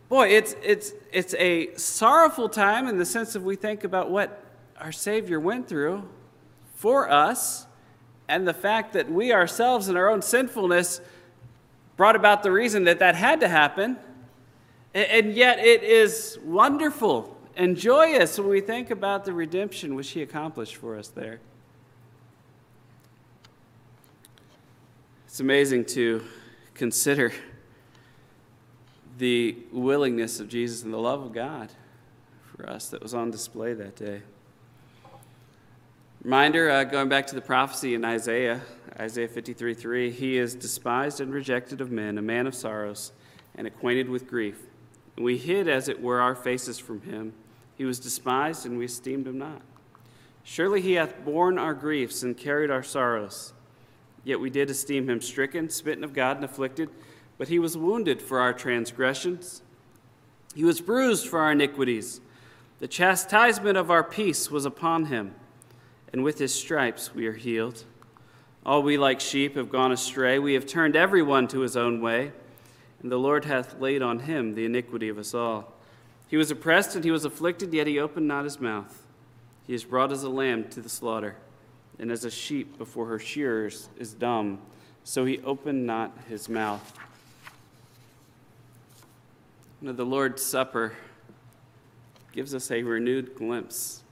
boy, 0.09 0.29
it's, 0.29 0.55
it's, 0.63 0.93
it's 1.13 1.35
a 1.35 1.75
sorrowful 1.77 2.49
time 2.49 2.89
in 2.89 2.99
the 2.99 3.05
sense 3.05 3.35
of 3.35 3.43
we 3.43 3.57
think 3.57 3.85
about 3.85 4.11
what 4.11 4.45
our 4.79 4.93
Savior 4.93 5.41
went 5.41 5.67
through 5.69 6.09
for 6.75 7.11
us 7.11 7.67
and 8.29 8.47
the 8.47 8.55
fact 8.55 8.93
that 8.95 9.11
we 9.11 9.33
ourselves 9.33 9.89
in 9.89 9.97
our 9.97 10.09
own 10.09 10.23
sinfulness 10.23 11.01
brought 11.97 12.17
about 12.17 12.43
the 12.43 12.51
reason 12.51 12.85
that 12.85 12.99
that 12.99 13.15
had 13.15 13.41
to 13.41 13.49
happen. 13.49 13.97
And 14.95 15.35
yet 15.35 15.59
it 15.59 15.83
is 15.83 16.39
wonderful 16.45 17.37
and 17.57 17.77
joyous 17.77 18.39
when 18.39 18.49
we 18.49 18.61
think 18.61 18.91
about 18.91 19.25
the 19.25 19.33
redemption 19.33 19.95
which 19.95 20.11
He 20.11 20.23
accomplished 20.23 20.77
for 20.77 20.97
us 20.97 21.09
there. 21.09 21.41
It's 25.27 25.41
amazing 25.41 25.87
to 25.87 26.25
consider 26.75 27.33
the 29.19 29.57
willingness 29.73 30.41
of 30.41 30.49
Jesus 30.49 30.83
and 30.83 30.93
the 30.93 30.99
love 30.99 31.23
of 31.23 31.33
God 31.33 31.71
for 32.57 32.69
us 32.69 32.89
that 32.91 33.03
was 33.03 33.15
on 33.15 33.31
display 33.31 33.75
that 33.75 33.97
day. 33.97 34.23
Reminder, 36.25 36.71
uh, 36.71 36.85
going 36.85 37.11
back 37.11 37.27
to 37.27 37.35
the 37.35 37.43
prophecy 37.43 37.95
in 37.95 38.03
Isaiah, 38.03 38.63
Isaiah 38.99 39.29
53 39.29 39.75
3, 39.75 40.11
he 40.11 40.39
is 40.39 40.55
despised 40.55 41.21
and 41.21 41.31
rejected 41.31 41.83
of 41.83 41.91
men, 41.91 42.17
a 42.17 42.23
man 42.23 42.47
of 42.47 42.55
sorrows, 42.55 43.13
and 43.55 43.67
acquainted 43.67 44.09
with 44.09 44.27
grief. 44.27 44.63
We 45.19 45.37
hid, 45.37 45.69
as 45.69 45.87
it 45.87 46.01
were, 46.01 46.23
our 46.23 46.35
faces 46.35 46.79
from 46.79 47.03
him. 47.03 47.35
He 47.77 47.85
was 47.85 48.01
despised, 48.01 48.65
and 48.65 48.79
we 48.79 48.87
esteemed 48.87 49.27
him 49.27 49.37
not. 49.37 49.61
Surely 50.43 50.81
he 50.81 50.95
hath 50.95 51.27
borne 51.27 51.59
our 51.59 51.75
griefs 51.75 52.23
and 52.23 52.35
carried 52.35 52.71
our 52.71 52.83
sorrows. 52.83 53.53
Yet 54.25 54.41
we 54.41 54.49
did 54.49 54.71
esteem 54.71 55.11
him 55.11 55.21
stricken, 55.21 55.69
smitten 55.69 56.05
of 56.05 56.15
God, 56.15 56.37
and 56.37 56.45
afflicted. 56.47 56.89
But 57.37 57.49
he 57.49 57.59
was 57.59 57.77
wounded 57.77 58.23
for 58.23 58.41
our 58.41 58.55
transgressions, 58.55 59.61
he 60.55 60.65
was 60.65 60.81
bruised 60.81 61.29
for 61.29 61.41
our 61.41 61.53
iniquities. 61.53 62.23
The 62.79 62.89
chastisement 62.89 63.77
of 63.77 63.91
our 63.91 64.03
peace 64.03 64.51
was 64.51 64.65
upon 64.65 65.07
him, 65.07 65.35
and 66.15 66.23
with 66.23 66.39
his 66.39 66.55
stripes 66.55 67.13
we 67.13 67.27
are 67.27 67.33
healed. 67.33 67.83
All 68.65 68.85
we 68.85 68.97
like 68.97 69.19
sheep 69.19 69.57
have 69.57 69.69
gone 69.69 69.91
astray. 69.91 70.39
We 70.39 70.55
have 70.55 70.65
turned 70.65 70.95
every 70.95 71.23
one 71.23 71.49
to 71.49 71.59
his 71.59 71.77
own 71.77 72.01
way, 72.01 72.31
and 73.03 73.11
the 73.11 73.19
Lord 73.19 73.47
hath 73.47 73.81
laid 73.81 74.01
on 74.01 74.21
him 74.21 74.55
the 74.55 74.65
iniquity 74.65 75.09
of 75.09 75.19
us 75.19 75.35
all. 75.35 75.73
He 76.29 76.37
was 76.37 76.53
oppressed 76.53 76.95
and 76.95 77.05
he 77.05 77.11
was 77.11 77.25
afflicted, 77.25 77.75
yet 77.75 77.89
he 77.89 77.99
opened 77.99 78.29
not 78.29 78.45
his 78.45 78.61
mouth. 78.61 79.03
He 79.67 79.75
is 79.75 79.83
brought 79.83 80.13
as 80.13 80.23
a 80.23 80.29
lamb 80.29 80.69
to 80.69 80.81
the 80.81 80.89
slaughter, 80.89 81.35
and 81.99 82.13
as 82.13 82.25
a 82.25 82.31
sheep 82.31 82.79
before 82.79 83.07
her 83.07 83.19
shearers 83.19 83.89
is 83.99 84.15
dumb, 84.15 84.61
so 85.03 85.25
he 85.25 85.41
opened 85.41 85.85
not 85.85 86.17
his 86.29 86.49
mouth. 86.49 86.97
Know, 89.81 89.93
the 89.93 90.07
Lord's 90.07 90.45
Supper 90.45 90.93
gives 92.31 92.55
us 92.55 92.71
a 92.71 92.85
renewed 92.85 93.35
glimpse 93.35 94.04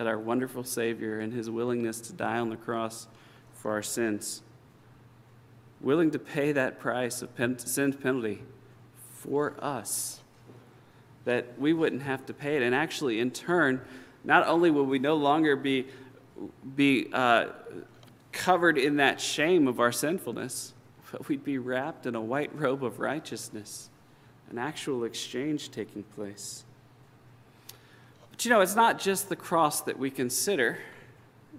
at 0.00 0.06
our 0.06 0.18
wonderful 0.18 0.64
Savior 0.64 1.20
and 1.20 1.30
his 1.30 1.50
willingness 1.50 2.00
to 2.00 2.14
die 2.14 2.38
on 2.38 2.48
the 2.48 2.56
cross 2.56 3.06
for 3.52 3.72
our 3.72 3.82
sins, 3.82 4.42
willing 5.82 6.10
to 6.10 6.18
pay 6.18 6.52
that 6.52 6.80
price 6.80 7.20
of 7.20 7.36
pen- 7.36 7.58
sin 7.58 7.92
penalty 7.92 8.42
for 9.12 9.54
us, 9.62 10.20
that 11.26 11.58
we 11.58 11.74
wouldn't 11.74 12.00
have 12.00 12.24
to 12.24 12.32
pay 12.32 12.56
it. 12.56 12.62
And 12.62 12.74
actually, 12.74 13.20
in 13.20 13.30
turn, 13.30 13.82
not 14.24 14.46
only 14.46 14.70
will 14.70 14.86
we 14.86 14.98
no 14.98 15.16
longer 15.16 15.54
be, 15.54 15.86
be 16.74 17.10
uh, 17.12 17.48
covered 18.32 18.78
in 18.78 18.96
that 18.96 19.20
shame 19.20 19.68
of 19.68 19.80
our 19.80 19.92
sinfulness, 19.92 20.72
but 21.12 21.28
we'd 21.28 21.44
be 21.44 21.58
wrapped 21.58 22.06
in 22.06 22.14
a 22.14 22.20
white 22.22 22.58
robe 22.58 22.82
of 22.82 23.00
righteousness 23.00 23.90
an 24.50 24.58
actual 24.58 25.04
exchange 25.04 25.70
taking 25.70 26.02
place. 26.02 26.64
But 28.40 28.46
you 28.46 28.52
know, 28.52 28.62
it's 28.62 28.74
not 28.74 28.98
just 28.98 29.28
the 29.28 29.36
cross 29.36 29.82
that 29.82 29.98
we 29.98 30.10
consider 30.10 30.78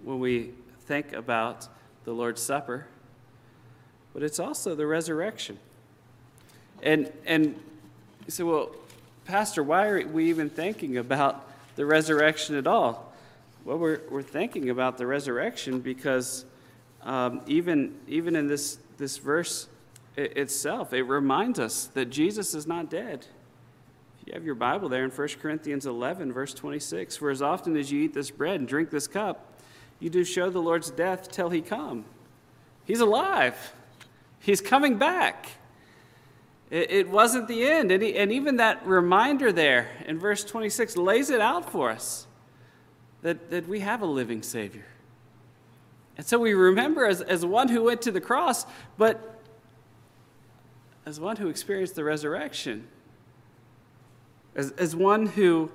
when 0.03 0.19
we 0.19 0.49
think 0.87 1.13
about 1.13 1.67
the 2.05 2.11
Lord's 2.11 2.41
Supper, 2.41 2.87
but 4.15 4.23
it's 4.23 4.39
also 4.39 4.73
the 4.73 4.87
resurrection. 4.87 5.59
And, 6.81 7.11
and 7.27 7.53
you 8.25 8.31
say, 8.31 8.41
well, 8.41 8.71
Pastor, 9.25 9.61
why 9.61 9.89
are 9.89 10.07
we 10.07 10.27
even 10.29 10.49
thinking 10.49 10.97
about 10.97 11.47
the 11.75 11.85
resurrection 11.85 12.55
at 12.55 12.65
all? 12.65 13.13
Well, 13.63 13.77
we're, 13.77 14.01
we're 14.09 14.23
thinking 14.23 14.71
about 14.71 14.97
the 14.97 15.05
resurrection 15.05 15.81
because 15.81 16.45
um, 17.03 17.41
even, 17.45 17.95
even 18.07 18.35
in 18.35 18.47
this, 18.47 18.79
this 18.97 19.19
verse 19.19 19.67
itself. 20.17 20.93
It 20.93 21.03
reminds 21.03 21.59
us 21.59 21.85
that 21.93 22.05
Jesus 22.05 22.55
is 22.55 22.65
not 22.65 22.89
dead. 22.89 23.27
You 24.31 24.35
have 24.35 24.45
your 24.45 24.55
Bible 24.55 24.87
there 24.87 25.03
in 25.03 25.11
1 25.11 25.27
Corinthians 25.41 25.85
11, 25.85 26.31
verse 26.31 26.53
26, 26.53 27.17
for 27.17 27.31
as 27.31 27.41
often 27.41 27.75
as 27.75 27.91
you 27.91 28.03
eat 28.03 28.13
this 28.13 28.31
bread 28.31 28.61
and 28.61 28.65
drink 28.65 28.89
this 28.89 29.05
cup, 29.05 29.59
you 29.99 30.09
do 30.09 30.23
show 30.23 30.49
the 30.49 30.61
Lord's 30.61 30.89
death 30.89 31.29
till 31.29 31.49
he 31.49 31.59
come. 31.59 32.05
He's 32.85 33.01
alive. 33.01 33.73
He's 34.39 34.61
coming 34.61 34.97
back. 34.97 35.47
It, 36.69 36.91
it 36.91 37.09
wasn't 37.09 37.49
the 37.49 37.65
end. 37.65 37.91
And, 37.91 38.01
he, 38.01 38.15
and 38.15 38.31
even 38.31 38.55
that 38.55 38.87
reminder 38.87 39.51
there 39.51 39.89
in 40.05 40.17
verse 40.17 40.45
26 40.45 40.95
lays 40.95 41.29
it 41.29 41.41
out 41.41 41.69
for 41.69 41.89
us 41.89 42.25
that, 43.23 43.49
that 43.49 43.67
we 43.67 43.81
have 43.81 44.01
a 44.01 44.05
living 44.05 44.43
Savior. 44.43 44.85
And 46.15 46.25
so 46.25 46.39
we 46.39 46.53
remember 46.53 47.05
as, 47.05 47.19
as 47.19 47.45
one 47.45 47.67
who 47.67 47.83
went 47.83 48.01
to 48.03 48.11
the 48.13 48.21
cross, 48.21 48.65
but 48.97 49.41
as 51.05 51.19
one 51.19 51.35
who 51.35 51.49
experienced 51.49 51.95
the 51.95 52.05
resurrection, 52.05 52.87
as, 54.55 54.71
as 54.71 54.95
one 54.95 55.25
who 55.25 55.71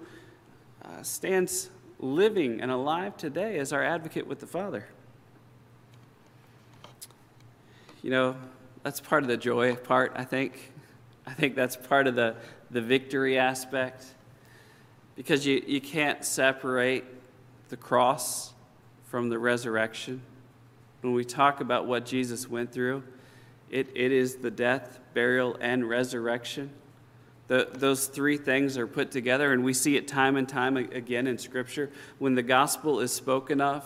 uh, 0.85 1.03
stands 1.03 1.71
living 1.99 2.61
and 2.61 2.71
alive 2.71 3.17
today 3.17 3.59
as 3.59 3.73
our 3.73 3.83
advocate 3.83 4.27
with 4.27 4.41
the 4.41 4.47
Father. 4.47 4.87
You 8.03 8.11
know, 8.11 8.37
that's 8.83 9.01
part 9.01 9.23
of 9.23 9.29
the 9.29 9.37
joy 9.37 9.75
part, 9.75 10.13
I 10.15 10.25
think. 10.25 10.73
I 11.27 11.33
think 11.33 11.57
that's 11.57 11.77
part 11.77 12.07
of 12.07 12.15
the, 12.15 12.37
the 12.71 12.81
victory 12.81 13.39
aspect 13.39 14.05
because 15.17 15.47
you, 15.47 15.63
you 15.67 15.81
can't 15.81 16.25
separate 16.25 17.05
the 17.69 17.77
cross 17.77 18.53
from 19.07 19.29
the 19.29 19.39
resurrection. 19.39 20.23
When 21.01 21.15
we 21.15 21.25
talk 21.25 21.61
about 21.61 21.87
what 21.87 22.07
Jesus 22.07 22.49
went 22.49 22.73
through, 22.73 23.03
it, 23.71 23.89
it 23.95 24.13
is 24.13 24.37
the 24.37 24.51
death, 24.51 25.01
burial, 25.15 25.57
and 25.61 25.89
resurrection. 25.89 26.71
The, 27.49 27.69
those 27.73 28.07
three 28.07 28.37
things 28.37 28.77
are 28.77 28.87
put 28.87 29.11
together, 29.11 29.53
and 29.53 29.65
we 29.65 29.73
see 29.73 29.97
it 29.97 30.09
time 30.09 30.37
and 30.37 30.49
time 30.49 30.77
again 30.77 31.27
in 31.27 31.39
Scripture. 31.39 31.91
When 32.19 32.35
the 32.35 32.43
gospel 32.43 33.01
is 33.01 33.13
spoken 33.13 33.61
of, 33.61 33.85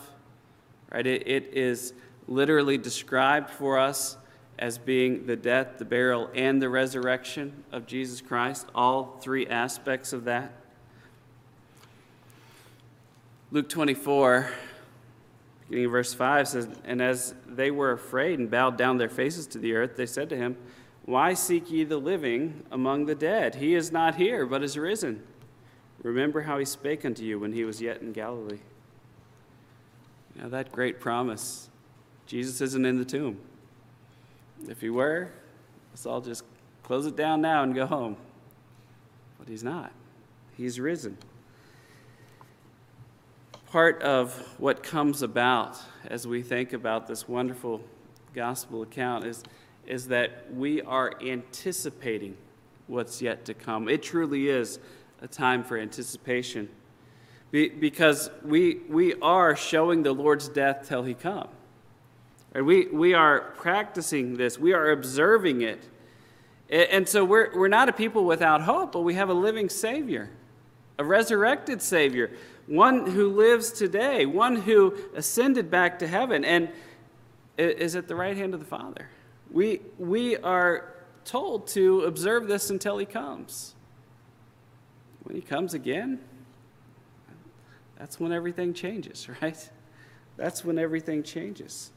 right, 0.90 1.06
it, 1.06 1.28
it 1.28 1.50
is 1.52 1.92
literally 2.26 2.78
described 2.78 3.50
for 3.50 3.78
us 3.78 4.16
as 4.58 4.78
being 4.78 5.26
the 5.26 5.36
death, 5.36 5.78
the 5.78 5.84
burial, 5.84 6.30
and 6.34 6.60
the 6.60 6.68
resurrection 6.68 7.64
of 7.72 7.86
Jesus 7.86 8.20
Christ, 8.20 8.66
all 8.74 9.18
three 9.20 9.46
aspects 9.46 10.12
of 10.12 10.24
that. 10.24 10.52
Luke 13.50 13.68
24 13.68 14.50
Beginning 15.70 15.86
of 15.86 15.92
verse 15.92 16.12
5 16.12 16.48
says, 16.48 16.68
And 16.84 17.00
as 17.00 17.32
they 17.46 17.70
were 17.70 17.92
afraid 17.92 18.40
and 18.40 18.50
bowed 18.50 18.76
down 18.76 18.98
their 18.98 19.08
faces 19.08 19.46
to 19.48 19.58
the 19.58 19.74
earth, 19.74 19.94
they 19.96 20.06
said 20.06 20.28
to 20.30 20.36
him, 20.36 20.56
Why 21.10 21.34
seek 21.34 21.70
ye 21.70 21.82
the 21.82 21.98
living 21.98 22.62
among 22.70 23.06
the 23.06 23.14
dead? 23.16 23.56
He 23.56 23.74
is 23.74 23.90
not 23.90 24.14
here, 24.14 24.46
but 24.46 24.62
is 24.62 24.78
risen. 24.78 25.22
Remember 26.02 26.42
how 26.42 26.58
he 26.58 26.64
spake 26.64 27.04
unto 27.04 27.24
you 27.24 27.38
when 27.40 27.52
he 27.52 27.64
was 27.64 27.82
yet 27.82 28.00
in 28.00 28.12
Galilee. 28.12 28.60
Now, 30.36 30.48
that 30.48 30.70
great 30.70 31.00
promise 31.00 31.68
Jesus 32.26 32.60
isn't 32.60 32.86
in 32.86 32.96
the 32.96 33.04
tomb. 33.04 33.40
If 34.68 34.80
he 34.80 34.88
were, 34.88 35.32
let's 35.90 36.06
all 36.06 36.20
just 36.20 36.44
close 36.84 37.06
it 37.06 37.16
down 37.16 37.40
now 37.40 37.64
and 37.64 37.74
go 37.74 37.86
home. 37.86 38.16
But 39.38 39.48
he's 39.48 39.64
not, 39.64 39.90
he's 40.56 40.78
risen 40.78 41.18
part 43.70 44.02
of 44.02 44.32
what 44.58 44.82
comes 44.82 45.22
about 45.22 45.80
as 46.08 46.26
we 46.26 46.42
think 46.42 46.72
about 46.72 47.06
this 47.06 47.28
wonderful 47.28 47.80
gospel 48.34 48.82
account 48.82 49.24
is, 49.24 49.44
is 49.86 50.08
that 50.08 50.52
we 50.54 50.82
are 50.82 51.12
anticipating 51.22 52.36
what's 52.86 53.20
yet 53.22 53.44
to 53.46 53.54
come. 53.54 53.88
It 53.88 54.02
truly 54.02 54.48
is 54.48 54.78
a 55.22 55.28
time 55.28 55.64
for 55.64 55.78
anticipation 55.78 56.68
Be, 57.50 57.68
because 57.68 58.30
we, 58.44 58.80
we 58.88 59.14
are 59.20 59.56
showing 59.56 60.02
the 60.02 60.12
Lord's 60.12 60.48
death 60.48 60.86
till 60.88 61.02
he 61.02 61.14
come. 61.14 61.48
Right? 62.54 62.64
We, 62.64 62.86
we 62.86 63.14
are 63.14 63.52
practicing 63.56 64.36
this, 64.36 64.58
we 64.58 64.72
are 64.72 64.90
observing 64.90 65.62
it. 65.62 65.88
And 66.68 67.08
so 67.08 67.24
we're, 67.24 67.50
we're 67.56 67.66
not 67.66 67.88
a 67.88 67.92
people 67.92 68.24
without 68.24 68.62
hope, 68.62 68.92
but 68.92 69.00
we 69.00 69.14
have 69.14 69.28
a 69.28 69.34
living 69.34 69.68
Savior, 69.68 70.30
a 70.98 71.04
resurrected 71.04 71.82
Savior 71.82 72.30
one 72.70 73.04
who 73.04 73.28
lives 73.28 73.72
today, 73.72 74.24
one 74.26 74.54
who 74.54 74.94
ascended 75.16 75.70
back 75.70 75.98
to 75.98 76.06
heaven 76.06 76.44
and 76.44 76.68
is 77.58 77.96
at 77.96 78.06
the 78.06 78.14
right 78.14 78.36
hand 78.36 78.54
of 78.54 78.60
the 78.60 78.66
Father. 78.66 79.08
We, 79.50 79.80
we 79.98 80.36
are 80.36 80.94
told 81.24 81.66
to 81.68 82.02
observe 82.02 82.46
this 82.46 82.70
until 82.70 82.98
he 82.98 83.06
comes. 83.06 83.74
When 85.24 85.36
he 85.36 85.42
comes 85.42 85.74
again, 85.74 86.20
that's 87.98 88.18
when 88.18 88.32
everything 88.32 88.72
changes, 88.72 89.28
right? 89.42 89.70
That's 90.36 90.64
when 90.64 90.78
everything 90.78 91.22
changes. 91.22 91.90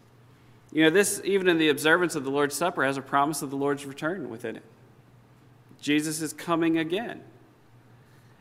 You 0.71 0.83
know, 0.83 0.89
this, 0.89 1.21
even 1.23 1.47
in 1.47 1.57
the 1.57 1.69
observance 1.69 2.15
of 2.15 2.23
the 2.23 2.31
Lord's 2.31 2.55
Supper, 2.55 2.83
has 2.83 2.97
a 2.97 3.01
promise 3.01 3.41
of 3.41 3.51
the 3.51 3.55
Lord's 3.55 3.85
return 3.85 4.29
within 4.29 4.55
it. 4.55 4.63
Jesus 5.79 6.21
is 6.21 6.33
coming 6.33 6.77
again. 6.77 7.21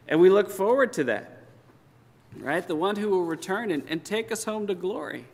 And 0.09 0.21
we 0.21 0.31
look 0.31 0.50
forward 0.50 0.92
to 0.95 1.04
that, 1.04 1.42
right? 2.38 2.66
The 2.66 2.75
one 2.75 2.97
who 2.97 3.11
will 3.11 3.25
return 3.25 3.71
and, 3.71 3.83
and 3.88 4.04
take 4.04 4.33
us 4.33 4.45
home 4.45 4.66
to 4.66 4.75
glory. 4.75 5.26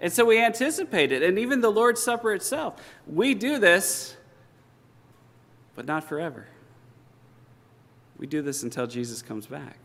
And 0.00 0.12
so 0.12 0.24
we 0.24 0.40
anticipate 0.40 1.10
it. 1.12 1.22
And 1.22 1.38
even 1.38 1.60
the 1.60 1.70
Lord's 1.70 2.02
Supper 2.02 2.32
itself, 2.32 2.80
we 3.06 3.34
do 3.34 3.58
this, 3.58 4.16
but 5.74 5.86
not 5.86 6.04
forever. 6.04 6.46
We 8.16 8.26
do 8.26 8.42
this 8.42 8.62
until 8.62 8.86
Jesus 8.86 9.22
comes 9.22 9.46
back. 9.46 9.78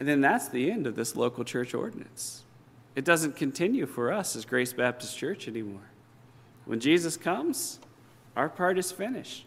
And 0.00 0.08
then 0.08 0.20
that's 0.20 0.48
the 0.48 0.70
end 0.70 0.86
of 0.86 0.96
this 0.96 1.14
local 1.14 1.44
church 1.44 1.74
ordinance. 1.74 2.42
It 2.94 3.04
doesn't 3.04 3.36
continue 3.36 3.86
for 3.86 4.12
us 4.12 4.34
as 4.36 4.44
Grace 4.44 4.72
Baptist 4.72 5.16
Church 5.16 5.48
anymore. 5.48 5.88
When 6.64 6.80
Jesus 6.80 7.16
comes, 7.16 7.78
our 8.36 8.48
part 8.48 8.78
is 8.78 8.92
finished. 8.92 9.46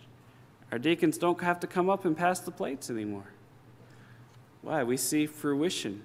Our 0.72 0.80
deacons 0.80 1.18
don't 1.18 1.39
have 1.42 1.60
to 1.60 1.68
come 1.68 1.89
up 1.89 2.06
and 2.06 2.18
pass 2.18 2.39
the 2.39 2.51
plates 2.51 2.89
anymore. 2.89 3.32
Why? 4.62 4.84
We 4.84 4.98
see 4.98 5.25
fruition 5.25 6.04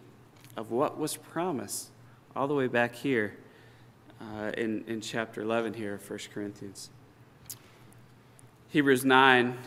of 0.57 0.71
what 0.71 0.99
was 0.99 1.17
promised 1.17 1.90
all 2.37 2.47
the 2.47 2.55
way 2.55 2.69
back 2.69 2.95
here 2.95 3.37
uh, 4.21 4.53
in, 4.57 4.85
in 4.87 5.01
chapter 5.01 5.43
11 5.43 5.75
here 5.75 5.95
of 5.95 6.09
1 6.11 6.19
Corinthians. 6.33 6.91
Hebrews 8.69 9.05
9, 9.05 9.59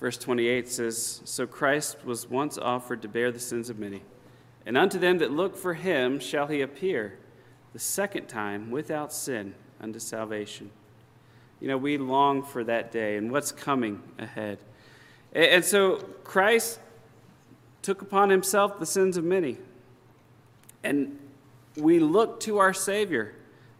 verse 0.00 0.18
28 0.18 0.68
says 0.68 1.22
So 1.24 1.46
Christ 1.46 2.04
was 2.04 2.28
once 2.28 2.58
offered 2.58 3.02
to 3.02 3.08
bear 3.08 3.30
the 3.30 3.38
sins 3.38 3.70
of 3.70 3.78
many. 3.78 4.02
And 4.66 4.76
unto 4.76 4.98
them 4.98 5.18
that 5.18 5.30
look 5.30 5.56
for 5.56 5.74
him 5.74 6.18
shall 6.18 6.48
he 6.48 6.60
appear 6.60 7.18
the 7.72 7.78
second 7.78 8.26
time 8.26 8.70
without 8.70 9.12
sin 9.12 9.54
unto 9.80 9.98
salvation. 10.00 10.70
You 11.60 11.68
know, 11.68 11.76
we 11.76 11.98
long 11.98 12.42
for 12.42 12.64
that 12.64 12.90
day 12.90 13.16
and 13.16 13.30
what's 13.30 13.52
coming 13.52 14.02
ahead. 14.18 14.58
And 15.32 15.64
so 15.64 15.96
Christ 16.24 16.80
took 17.82 18.02
upon 18.02 18.30
himself 18.30 18.80
the 18.80 18.86
sins 18.86 19.16
of 19.16 19.24
many. 19.24 19.58
And 20.82 21.18
we 21.80 21.98
look 21.98 22.40
to 22.40 22.58
our 22.58 22.74
Savior 22.74 23.34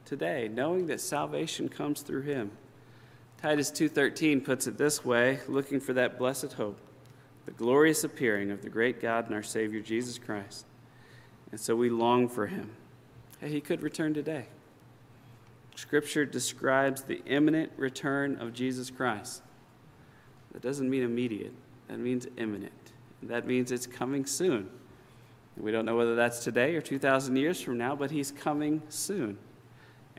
today, 0.04 0.48
knowing 0.48 0.86
that 0.86 1.00
salvation 1.00 1.68
comes 1.68 2.02
through 2.02 2.22
him. 2.22 2.50
Titus 3.40 3.70
2:13 3.70 4.40
puts 4.40 4.66
it 4.66 4.78
this 4.78 5.04
way, 5.04 5.40
looking 5.48 5.80
for 5.80 5.92
that 5.92 6.18
blessed 6.18 6.54
hope, 6.54 6.78
the 7.44 7.52
glorious 7.52 8.04
appearing 8.04 8.50
of 8.50 8.62
the 8.62 8.70
great 8.70 9.00
God 9.00 9.26
and 9.26 9.34
our 9.34 9.42
Savior 9.42 9.80
Jesus 9.80 10.18
Christ 10.18 10.64
and 11.50 11.60
so 11.60 11.74
we 11.74 11.90
long 11.90 12.28
for 12.28 12.46
him. 12.46 12.70
Hey, 13.40 13.48
he 13.48 13.60
could 13.60 13.82
return 13.82 14.14
today. 14.14 14.46
Scripture 15.76 16.24
describes 16.24 17.02
the 17.02 17.22
imminent 17.26 17.72
return 17.76 18.36
of 18.36 18.52
Jesus 18.52 18.90
Christ. 18.90 19.42
That 20.52 20.62
doesn't 20.62 20.90
mean 20.90 21.02
immediate, 21.02 21.52
that 21.88 21.98
means 21.98 22.26
imminent. 22.36 22.72
That 23.22 23.46
means 23.46 23.72
it's 23.72 23.86
coming 23.86 24.26
soon. 24.26 24.70
We 25.60 25.72
don't 25.72 25.84
know 25.84 25.96
whether 25.96 26.14
that's 26.14 26.44
today 26.44 26.74
or 26.76 26.80
2,000 26.80 27.36
years 27.36 27.60
from 27.60 27.78
now, 27.78 27.96
but 27.96 28.10
he's 28.10 28.30
coming 28.30 28.82
soon. 28.88 29.38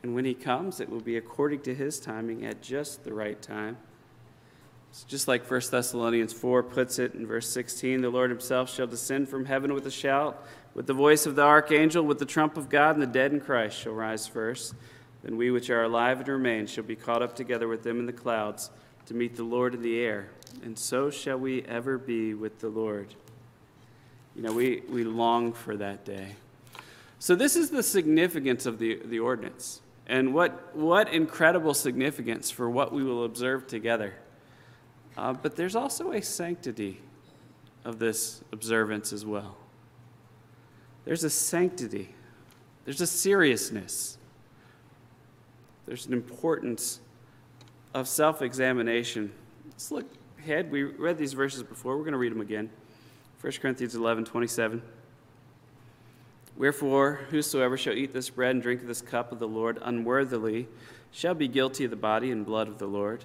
And 0.04 0.16
when 0.16 0.26
he 0.26 0.34
comes, 0.34 0.80
it 0.80 0.90
will 0.90 1.02
be 1.02 1.18
according 1.18 1.62
to 1.62 1.76
his 1.76 2.00
timing 2.00 2.46
at 2.46 2.62
just 2.62 3.04
the 3.04 3.14
right 3.14 3.42
time. 3.42 3.78
It's 4.90 5.04
just 5.04 5.28
like 5.28 5.50
1 5.50 5.62
Thessalonians 5.72 6.34
4 6.34 6.64
puts 6.64 6.98
it 7.00 7.14
in 7.14 7.28
verse 7.28 7.48
16 7.50 8.02
the 8.02 8.10
Lord 8.10 8.32
himself 8.32 8.74
shall 8.74 8.88
descend 8.88 9.30
from 9.30 9.46
heaven 9.46 9.74
with 9.74 9.86
a 9.86 9.92
shout 9.92 10.44
with 10.74 10.88
the 10.88 10.94
voice 10.94 11.26
of 11.26 11.36
the 11.36 11.44
archangel, 11.44 12.04
with 12.04 12.20
the 12.20 12.26
trump 12.26 12.58
of 12.58 12.70
God, 12.70 12.96
and 12.96 13.02
the 13.02 13.08
dead 13.08 13.34
in 13.34 13.40
Christ 13.40 13.78
shall 13.78 13.94
rise 13.94 14.28
first. 14.28 14.76
Then 15.24 15.36
we 15.36 15.52
which 15.52 15.70
are 15.70 15.84
alive 15.84 16.20
and 16.20 16.28
remain 16.30 16.68
shall 16.68 16.84
be 16.84 16.96
caught 16.96 17.22
up 17.22 17.36
together 17.36 17.68
with 17.68 17.84
them 17.84 18.00
in 18.00 18.06
the 18.06 18.14
clouds 18.14 18.70
to 19.08 19.14
meet 19.14 19.36
the 19.36 19.44
Lord 19.44 19.74
in 19.74 19.82
the 19.82 20.00
air. 20.00 20.30
And 20.64 20.78
so 20.78 21.10
shall 21.10 21.38
we 21.38 21.64
ever 21.64 21.98
be 21.98 22.34
with 22.34 22.60
the 22.60 22.70
Lord. 22.70 23.14
You 24.36 24.44
know, 24.44 24.54
we, 24.54 24.84
we 24.90 25.04
long 25.04 25.54
for 25.54 25.76
that 25.78 26.06
day. 26.06 26.36
So, 27.20 27.36
this 27.36 27.56
is 27.56 27.70
the 27.70 27.84
significance 27.84 28.66
of 28.66 28.80
the, 28.80 29.02
the 29.04 29.20
ordinance. 29.20 29.82
And 30.08 30.34
what, 30.34 30.76
what 30.76 31.14
incredible 31.14 31.74
significance 31.74 32.50
for 32.50 32.70
what 32.70 32.92
we 32.92 33.04
will 33.04 33.26
observe 33.26 33.68
together. 33.68 34.16
Uh, 35.18 35.34
but 35.34 35.56
there's 35.56 35.76
also 35.76 36.14
a 36.14 36.22
sanctity 36.22 37.00
of 37.84 38.00
this 38.00 38.42
observance 38.52 39.14
as 39.14 39.26
well. 39.26 39.58
There's 41.06 41.24
a 41.24 41.30
sanctity, 41.30 42.14
there's 42.86 43.02
a 43.02 43.08
seriousness, 43.08 44.18
there's 45.86 46.06
an 46.06 46.14
importance 46.14 47.00
of 47.94 48.08
self 48.08 48.42
examination. 48.42 49.32
Let's 49.66 49.92
look 49.92 50.06
ahead. 50.40 50.72
We 50.72 50.84
read 50.84 51.18
these 51.18 51.34
verses 51.34 51.64
before. 51.64 51.98
We're 51.98 52.04
going 52.04 52.14
to 52.14 52.20
read 52.20 52.32
them 52.32 52.42
again. 52.42 52.70
1 53.42 53.54
Corinthians 53.62 53.96
11 53.96 54.26
27. 54.26 54.82
Wherefore, 56.58 57.22
whosoever 57.30 57.78
shall 57.78 57.94
eat 57.94 58.12
this 58.12 58.30
bread 58.30 58.52
and 58.52 58.62
drink 58.62 58.86
this 58.86 59.02
cup 59.02 59.32
of 59.32 59.40
the 59.40 59.48
Lord 59.48 59.80
unworthily 59.82 60.68
shall 61.10 61.34
be 61.34 61.48
guilty 61.48 61.86
of 61.86 61.90
the 61.90 61.96
body 61.96 62.32
and 62.32 62.46
blood 62.46 62.68
of 62.68 62.80
the 62.80 62.88
Lord. 62.88 63.24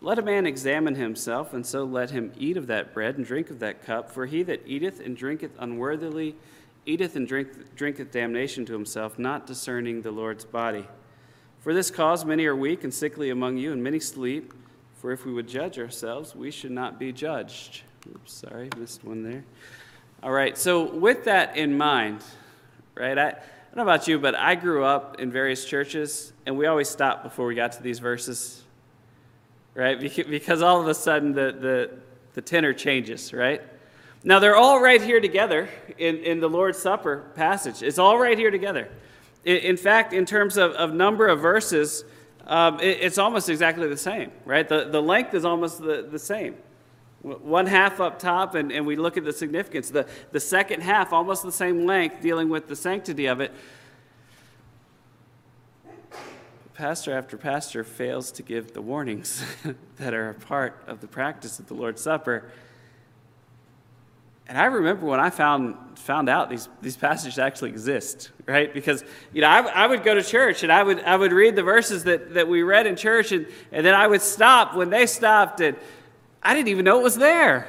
Let 0.00 0.20
a 0.20 0.22
man 0.22 0.46
examine 0.46 0.94
himself, 0.94 1.52
and 1.52 1.66
so 1.66 1.82
let 1.82 2.10
him 2.10 2.32
eat 2.38 2.56
of 2.56 2.68
that 2.68 2.94
bread 2.94 3.16
and 3.16 3.26
drink 3.26 3.50
of 3.50 3.58
that 3.58 3.84
cup. 3.84 4.12
For 4.12 4.26
he 4.26 4.44
that 4.44 4.62
eateth 4.64 5.00
and 5.00 5.16
drinketh 5.16 5.52
unworthily 5.58 6.36
eateth 6.84 7.16
and 7.16 7.26
drink, 7.26 7.74
drinketh 7.74 8.12
damnation 8.12 8.64
to 8.66 8.72
himself, 8.74 9.18
not 9.18 9.44
discerning 9.44 10.02
the 10.02 10.12
Lord's 10.12 10.44
body. 10.44 10.86
For 11.58 11.74
this 11.74 11.90
cause 11.90 12.24
many 12.24 12.46
are 12.46 12.54
weak 12.54 12.84
and 12.84 12.94
sickly 12.94 13.30
among 13.30 13.56
you, 13.56 13.72
and 13.72 13.82
many 13.82 13.98
sleep. 13.98 14.54
For 14.94 15.10
if 15.10 15.26
we 15.26 15.32
would 15.32 15.48
judge 15.48 15.80
ourselves, 15.80 16.36
we 16.36 16.52
should 16.52 16.70
not 16.70 17.00
be 17.00 17.12
judged. 17.12 17.82
Oops, 18.14 18.32
sorry, 18.32 18.68
missed 18.78 19.04
one 19.04 19.22
there. 19.22 19.44
All 20.22 20.32
right, 20.32 20.56
so 20.56 20.94
with 20.94 21.24
that 21.24 21.56
in 21.56 21.76
mind, 21.76 22.22
right, 22.94 23.18
I, 23.18 23.28
I 23.28 23.32
don't 23.32 23.76
know 23.76 23.82
about 23.82 24.08
you, 24.08 24.18
but 24.18 24.34
I 24.34 24.54
grew 24.54 24.84
up 24.84 25.20
in 25.20 25.30
various 25.30 25.64
churches, 25.64 26.32
and 26.46 26.56
we 26.56 26.66
always 26.66 26.88
stopped 26.88 27.22
before 27.22 27.46
we 27.46 27.54
got 27.54 27.72
to 27.72 27.82
these 27.82 27.98
verses, 27.98 28.62
right? 29.74 29.98
Because 30.00 30.62
all 30.62 30.80
of 30.80 30.88
a 30.88 30.94
sudden 30.94 31.32
the, 31.32 31.52
the, 31.52 31.90
the 32.34 32.42
tenor 32.42 32.72
changes, 32.72 33.32
right? 33.32 33.62
Now, 34.24 34.38
they're 34.38 34.56
all 34.56 34.80
right 34.80 35.00
here 35.00 35.20
together 35.20 35.68
in, 35.98 36.16
in 36.16 36.40
the 36.40 36.48
Lord's 36.48 36.78
Supper 36.78 37.30
passage. 37.34 37.82
It's 37.82 37.98
all 37.98 38.18
right 38.18 38.36
here 38.36 38.50
together. 38.50 38.88
In, 39.44 39.56
in 39.58 39.76
fact, 39.76 40.12
in 40.12 40.26
terms 40.26 40.56
of, 40.56 40.72
of 40.72 40.92
number 40.92 41.28
of 41.28 41.40
verses, 41.40 42.04
um, 42.46 42.80
it, 42.80 42.98
it's 43.02 43.18
almost 43.18 43.48
exactly 43.48 43.88
the 43.88 43.96
same, 43.96 44.32
right? 44.44 44.68
The, 44.68 44.88
the 44.88 45.00
length 45.00 45.34
is 45.34 45.44
almost 45.44 45.80
the, 45.80 46.08
the 46.10 46.18
same. 46.18 46.56
One 47.26 47.66
half 47.66 47.98
up 47.98 48.20
top, 48.20 48.54
and, 48.54 48.70
and 48.70 48.86
we 48.86 48.94
look 48.94 49.16
at 49.16 49.24
the 49.24 49.32
significance. 49.32 49.90
The, 49.90 50.06
the 50.30 50.38
second 50.38 50.82
half, 50.82 51.12
almost 51.12 51.42
the 51.42 51.50
same 51.50 51.84
length, 51.84 52.22
dealing 52.22 52.48
with 52.48 52.68
the 52.68 52.76
sanctity 52.76 53.26
of 53.26 53.40
it. 53.40 53.52
Pastor 56.74 57.18
after 57.18 57.36
pastor 57.36 57.82
fails 57.82 58.30
to 58.30 58.44
give 58.44 58.74
the 58.74 58.80
warnings 58.80 59.44
that 59.96 60.14
are 60.14 60.30
a 60.30 60.34
part 60.34 60.80
of 60.86 61.00
the 61.00 61.08
practice 61.08 61.58
of 61.58 61.66
the 61.66 61.74
Lord's 61.74 62.00
Supper. 62.00 62.44
And 64.46 64.56
I 64.56 64.66
remember 64.66 65.06
when 65.06 65.18
I 65.18 65.30
found, 65.30 65.98
found 65.98 66.28
out 66.28 66.48
these, 66.48 66.68
these 66.80 66.96
passages 66.96 67.40
actually 67.40 67.70
exist, 67.70 68.30
right? 68.46 68.72
Because, 68.72 69.02
you 69.32 69.40
know, 69.40 69.48
I, 69.48 69.62
I 69.62 69.86
would 69.88 70.04
go 70.04 70.14
to 70.14 70.22
church 70.22 70.62
and 70.62 70.70
I 70.70 70.84
would, 70.84 71.00
I 71.00 71.16
would 71.16 71.32
read 71.32 71.56
the 71.56 71.64
verses 71.64 72.04
that, 72.04 72.34
that 72.34 72.46
we 72.46 72.62
read 72.62 72.86
in 72.86 72.94
church, 72.94 73.32
and, 73.32 73.48
and 73.72 73.84
then 73.84 73.96
I 73.96 74.06
would 74.06 74.22
stop 74.22 74.76
when 74.76 74.90
they 74.90 75.06
stopped, 75.06 75.60
and 75.60 75.76
I 76.46 76.54
didn't 76.54 76.68
even 76.68 76.84
know 76.84 77.00
it 77.00 77.02
was 77.02 77.16
there. 77.16 77.66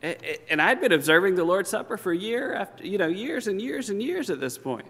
And 0.00 0.62
I'd 0.62 0.80
been 0.80 0.92
observing 0.92 1.34
the 1.34 1.42
Lord's 1.42 1.68
Supper 1.68 1.96
for 1.96 2.12
year 2.12 2.54
after, 2.54 2.86
you 2.86 2.98
know, 2.98 3.08
years 3.08 3.48
and 3.48 3.60
years 3.60 3.90
and 3.90 4.00
years 4.00 4.30
at 4.30 4.38
this 4.38 4.56
point. 4.56 4.86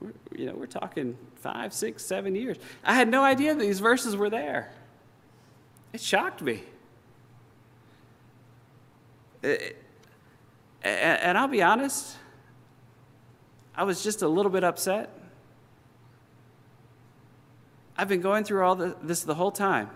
We're, 0.00 0.12
you 0.36 0.44
know, 0.44 0.52
we're 0.54 0.66
talking 0.66 1.16
five, 1.36 1.72
six, 1.72 2.04
seven 2.04 2.34
years. 2.34 2.58
I 2.84 2.92
had 2.94 3.08
no 3.08 3.24
idea 3.24 3.54
these 3.54 3.80
verses 3.80 4.16
were 4.16 4.28
there. 4.28 4.70
It 5.94 6.02
shocked 6.02 6.42
me. 6.42 6.62
And 10.82 11.38
I'll 11.38 11.48
be 11.48 11.62
honest, 11.62 12.18
I 13.74 13.84
was 13.84 14.04
just 14.04 14.20
a 14.20 14.28
little 14.28 14.52
bit 14.52 14.62
upset. 14.62 15.08
I've 17.96 18.08
been 18.08 18.20
going 18.20 18.44
through 18.44 18.62
all 18.62 18.76
this 18.76 19.22
the 19.22 19.36
whole 19.36 19.52
time. 19.52 19.88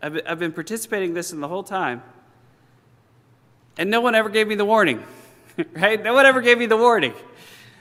I've 0.00 0.38
been 0.38 0.52
participating 0.52 1.10
in 1.10 1.14
this 1.14 1.32
in 1.32 1.40
the 1.40 1.48
whole 1.48 1.64
time. 1.64 2.02
And 3.78 3.90
no 3.90 4.00
one 4.00 4.14
ever 4.14 4.28
gave 4.28 4.48
me 4.48 4.54
the 4.54 4.64
warning, 4.64 5.02
right? 5.72 6.02
No 6.02 6.14
one 6.14 6.26
ever 6.26 6.40
gave 6.40 6.58
me 6.58 6.66
the 6.66 6.76
warning. 6.76 7.14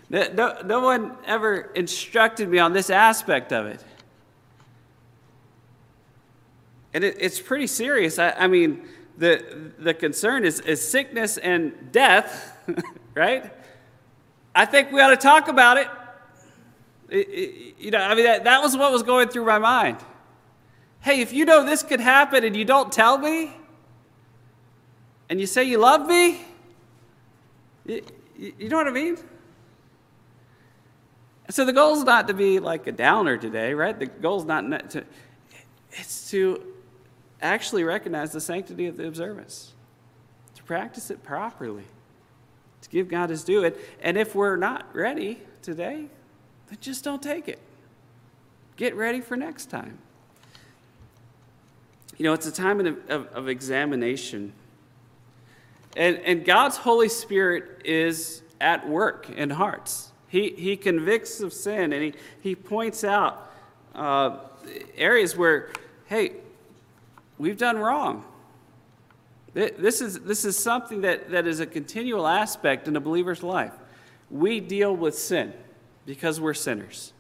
No, 0.10 0.58
no 0.64 0.80
one 0.80 1.18
ever 1.26 1.72
instructed 1.76 2.48
me 2.48 2.60
on 2.60 2.74
this 2.74 2.90
aspect 2.90 3.52
of 3.52 3.66
it. 3.66 3.84
And 6.94 7.04
it, 7.04 7.18
it's 7.20 7.40
pretty 7.40 7.68
serious. 7.68 8.18
I, 8.18 8.32
I, 8.32 8.48
mean, 8.48 8.88
the, 9.18 9.74
the 9.78 9.94
concern 9.94 10.46
is, 10.46 10.60
is 10.62 10.88
sickness 10.88 11.38
and 11.38 11.92
death, 11.92 12.58
right? 13.16 13.52
I 14.56 14.66
think 14.66 14.92
we 14.92 15.02
ought 15.02 15.10
to 15.10 15.18
talk 15.18 15.50
about 15.50 15.78
it. 15.78 15.88
it, 17.10 17.18
it 17.18 17.76
you 17.80 17.92
know, 17.92 18.00
I 18.00 18.16
mean, 18.16 18.26
that, 18.26 18.46
that 18.46 18.62
was 18.62 18.78
what 18.78 18.92
was 18.92 19.04
going 19.04 19.28
through 19.28 19.46
my 19.46 19.60
mind. 19.60 19.98
Hey, 21.02 21.22
if 21.22 21.32
you 21.32 21.46
know 21.46 21.64
this 21.64 21.84
could 21.84 22.00
happen 22.00 22.44
and 22.44 22.56
you 22.56 22.66
don't 22.66 22.92
tell 22.92 23.18
me, 23.18 23.52
and 25.30 25.40
you 25.40 25.46
say 25.46 25.64
you 25.64 25.78
love 25.78 26.08
me, 26.08 26.42
you, 27.86 28.04
you 28.38 28.70
know 28.70 28.78
what 28.78 28.88
I 28.88 28.92
mean? 28.92 29.18
So 31.50 31.64
the 31.64 31.74
goal 31.74 31.96
is 31.96 32.04
not 32.04 32.28
to 32.28 32.34
be 32.34 32.60
like 32.60 32.88
a 32.88 32.92
downer 32.92 33.38
today, 33.38 33.74
right? 33.74 33.98
The 33.98 34.08
goal 34.08 34.40
is 34.40 34.46
not 34.46 34.90
to, 34.92 35.06
it's 35.92 36.30
to 36.32 36.64
actually 37.42 37.84
recognize 37.84 38.32
the 38.32 38.42
sanctity 38.42 38.88
of 38.88 38.98
the 38.98 39.08
observance, 39.08 39.74
to 40.56 40.64
practice 40.64 41.10
it 41.10 41.24
properly, 41.24 41.86
to 42.82 42.90
give 42.90 43.08
God 43.08 43.30
his 43.30 43.44
due. 43.44 43.64
And, 43.64 43.76
and 44.02 44.18
if 44.18 44.36
we're 44.36 44.58
not 44.58 44.94
ready 44.94 45.40
today, 45.62 46.08
then 46.68 46.78
just 46.82 47.04
don't 47.04 47.24
take 47.24 47.48
it. 47.48 47.60
Get 48.76 48.96
ready 48.96 49.22
for 49.22 49.38
next 49.38 49.70
time. 49.70 50.00
You 52.16 52.24
know, 52.24 52.34
it's 52.34 52.48
a 52.48 52.52
time 52.52 52.80
of, 52.80 52.98
of, 53.10 53.28
of 53.28 53.48
examination. 53.50 54.54
And, 55.96 56.18
and 56.18 56.46
God's 56.46 56.78
Holy 56.78 57.10
Spirit 57.10 57.82
is 57.84 58.42
at 58.62 58.88
work 58.88 59.30
in 59.30 59.50
hearts. 59.50 60.12
He, 60.28 60.52
he 60.52 60.78
convicts 60.78 61.40
of 61.42 61.54
sin 61.54 61.94
and 61.94 62.04
he, 62.04 62.14
he 62.42 62.56
points 62.56 63.04
out 63.04 63.52
uh, 63.96 64.38
areas 64.96 65.36
where, 65.36 65.72
hey, 66.06 66.34
we've 67.38 67.58
done 67.58 67.78
wrong. 67.78 68.24
This 69.54 70.02
is, 70.02 70.20
this 70.20 70.46
is 70.46 70.56
something 70.56 71.02
that, 71.02 71.32
that 71.32 71.48
is 71.48 71.60
a 71.60 71.66
continual 71.66 72.28
aspect 72.28 72.88
in 72.88 72.96
a 72.96 73.00
believer's 73.00 73.42
life. 73.42 73.74
We 74.30 74.60
deal 74.60 74.96
with 74.96 75.18
sin 75.18 75.52
because 76.06 76.40
we're 76.40 76.54
sinners. 76.54 77.14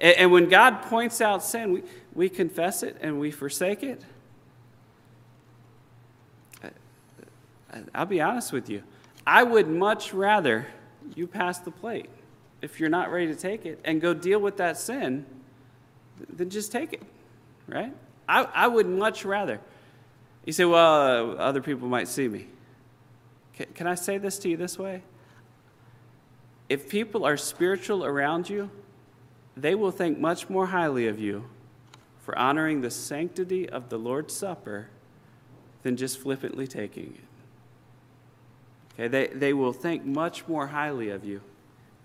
And, 0.00 0.16
and 0.16 0.32
when 0.32 0.48
God 0.48 0.82
points 0.82 1.20
out 1.20 1.44
sin, 1.44 1.72
we, 1.72 1.82
we 2.14 2.28
confess 2.28 2.82
it 2.82 2.96
and 3.00 3.20
we 3.20 3.30
forsake 3.30 3.82
it. 3.82 4.02
I'll 7.94 8.06
be 8.06 8.20
honest 8.20 8.52
with 8.52 8.68
you. 8.68 8.82
I 9.26 9.42
would 9.42 9.68
much 9.68 10.12
rather 10.12 10.66
you 11.14 11.26
pass 11.26 11.60
the 11.60 11.70
plate 11.70 12.10
if 12.62 12.80
you're 12.80 12.90
not 12.90 13.12
ready 13.12 13.28
to 13.28 13.36
take 13.36 13.64
it 13.64 13.78
and 13.84 14.00
go 14.00 14.12
deal 14.12 14.40
with 14.40 14.56
that 14.56 14.76
sin 14.76 15.24
than 16.28 16.50
just 16.50 16.72
take 16.72 16.92
it, 16.92 17.02
right? 17.68 17.94
I, 18.28 18.42
I 18.54 18.66
would 18.66 18.86
much 18.86 19.24
rather. 19.24 19.60
You 20.44 20.52
say, 20.52 20.64
well, 20.64 21.32
uh, 21.32 21.34
other 21.34 21.60
people 21.60 21.88
might 21.88 22.08
see 22.08 22.28
me. 22.28 22.46
Can, 23.54 23.66
can 23.74 23.86
I 23.86 23.94
say 23.94 24.18
this 24.18 24.38
to 24.40 24.48
you 24.48 24.56
this 24.56 24.78
way? 24.78 25.02
If 26.68 26.88
people 26.88 27.24
are 27.24 27.36
spiritual 27.36 28.04
around 28.04 28.48
you, 28.48 28.70
they 29.56 29.74
will 29.74 29.90
think 29.90 30.18
much 30.18 30.48
more 30.48 30.66
highly 30.66 31.06
of 31.06 31.18
you 31.18 31.44
for 32.22 32.38
honoring 32.38 32.80
the 32.80 32.90
sanctity 32.90 33.68
of 33.68 33.88
the 33.88 33.98
Lord's 33.98 34.34
Supper 34.34 34.88
than 35.82 35.96
just 35.96 36.18
flippantly 36.18 36.66
taking 36.66 37.14
it. 37.14 37.24
Okay, 38.94 39.08
they, 39.08 39.26
they 39.28 39.52
will 39.52 39.72
think 39.72 40.04
much 40.04 40.46
more 40.46 40.66
highly 40.66 41.10
of 41.10 41.24
you. 41.24 41.40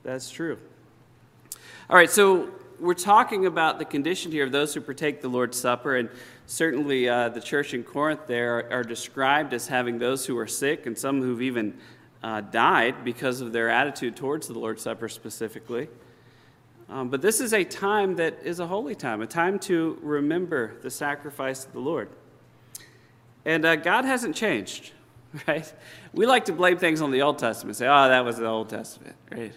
That's 0.03 0.29
true. 0.29 0.57
All 1.89 1.95
right, 1.97 2.09
so 2.09 2.49
we're 2.79 2.93
talking 2.93 3.45
about 3.45 3.79
the 3.79 3.85
condition 3.85 4.31
here 4.31 4.45
of 4.45 4.51
those 4.51 4.73
who 4.73 4.81
partake 4.81 5.21
the 5.21 5.27
Lord's 5.27 5.59
Supper, 5.59 5.95
and 5.97 6.09
certainly 6.45 7.07
uh, 7.07 7.29
the 7.29 7.41
church 7.41 7.73
in 7.73 7.83
Corinth 7.83 8.21
there 8.27 8.59
are, 8.59 8.73
are, 8.79 8.83
described 8.83 9.53
as 9.53 9.67
having 9.67 9.99
those 9.99 10.25
who 10.25 10.37
are 10.37 10.47
sick 10.47 10.85
and 10.85 10.97
some 10.97 11.21
who've 11.21 11.41
even 11.41 11.77
uh, 12.23 12.41
died 12.41 13.03
because 13.03 13.41
of 13.41 13.51
their 13.51 13.69
attitude 13.69 14.15
towards 14.15 14.47
the 14.47 14.57
Lord's 14.57 14.81
Supper 14.81 15.09
specifically. 15.09 15.87
Um, 16.89 17.09
but 17.09 17.21
this 17.21 17.41
is 17.41 17.53
a 17.53 17.63
time 17.63 18.15
that 18.17 18.39
is 18.43 18.59
a 18.59 18.67
holy 18.67 18.95
time, 18.95 19.21
a 19.21 19.27
time 19.27 19.57
to 19.59 19.97
remember 20.01 20.75
the 20.81 20.91
sacrifice 20.91 21.65
of 21.65 21.73
the 21.73 21.79
Lord. 21.79 22.09
And 23.43 23.65
uh, 23.65 23.75
God 23.75 24.05
hasn't 24.05 24.35
changed, 24.35 24.91
right? 25.47 25.71
We 26.13 26.25
like 26.25 26.45
to 26.45 26.53
blame 26.53 26.77
things 26.77 27.01
on 27.01 27.11
the 27.11 27.23
Old 27.23 27.39
Testament, 27.39 27.77
say, 27.77 27.87
oh, 27.87 28.07
that 28.07 28.23
was 28.23 28.37
the 28.37 28.45
Old 28.45 28.69
Testament, 28.69 29.15
right? 29.31 29.53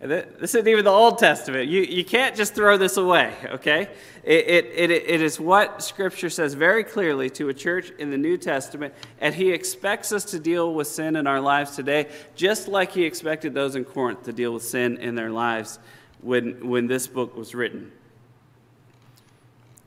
This 0.00 0.54
isn't 0.54 0.66
even 0.66 0.86
the 0.86 0.90
Old 0.90 1.18
Testament. 1.18 1.68
You, 1.68 1.82
you 1.82 2.06
can't 2.06 2.34
just 2.34 2.54
throw 2.54 2.78
this 2.78 2.96
away, 2.96 3.34
okay? 3.44 3.90
It, 4.24 4.48
it, 4.48 4.90
it, 4.90 4.90
it 4.90 5.20
is 5.20 5.38
what 5.38 5.82
Scripture 5.82 6.30
says 6.30 6.54
very 6.54 6.84
clearly 6.84 7.28
to 7.30 7.50
a 7.50 7.54
church 7.54 7.90
in 7.98 8.10
the 8.10 8.16
New 8.16 8.38
Testament, 8.38 8.94
and 9.20 9.34
He 9.34 9.52
expects 9.52 10.10
us 10.10 10.24
to 10.26 10.38
deal 10.38 10.72
with 10.72 10.86
sin 10.86 11.16
in 11.16 11.26
our 11.26 11.40
lives 11.40 11.76
today, 11.76 12.08
just 12.34 12.66
like 12.66 12.92
He 12.92 13.04
expected 13.04 13.52
those 13.52 13.76
in 13.76 13.84
Corinth 13.84 14.22
to 14.22 14.32
deal 14.32 14.54
with 14.54 14.62
sin 14.62 14.96
in 14.96 15.16
their 15.16 15.30
lives 15.30 15.78
when, 16.22 16.68
when 16.68 16.86
this 16.86 17.06
book 17.06 17.36
was 17.36 17.54
written. 17.54 17.92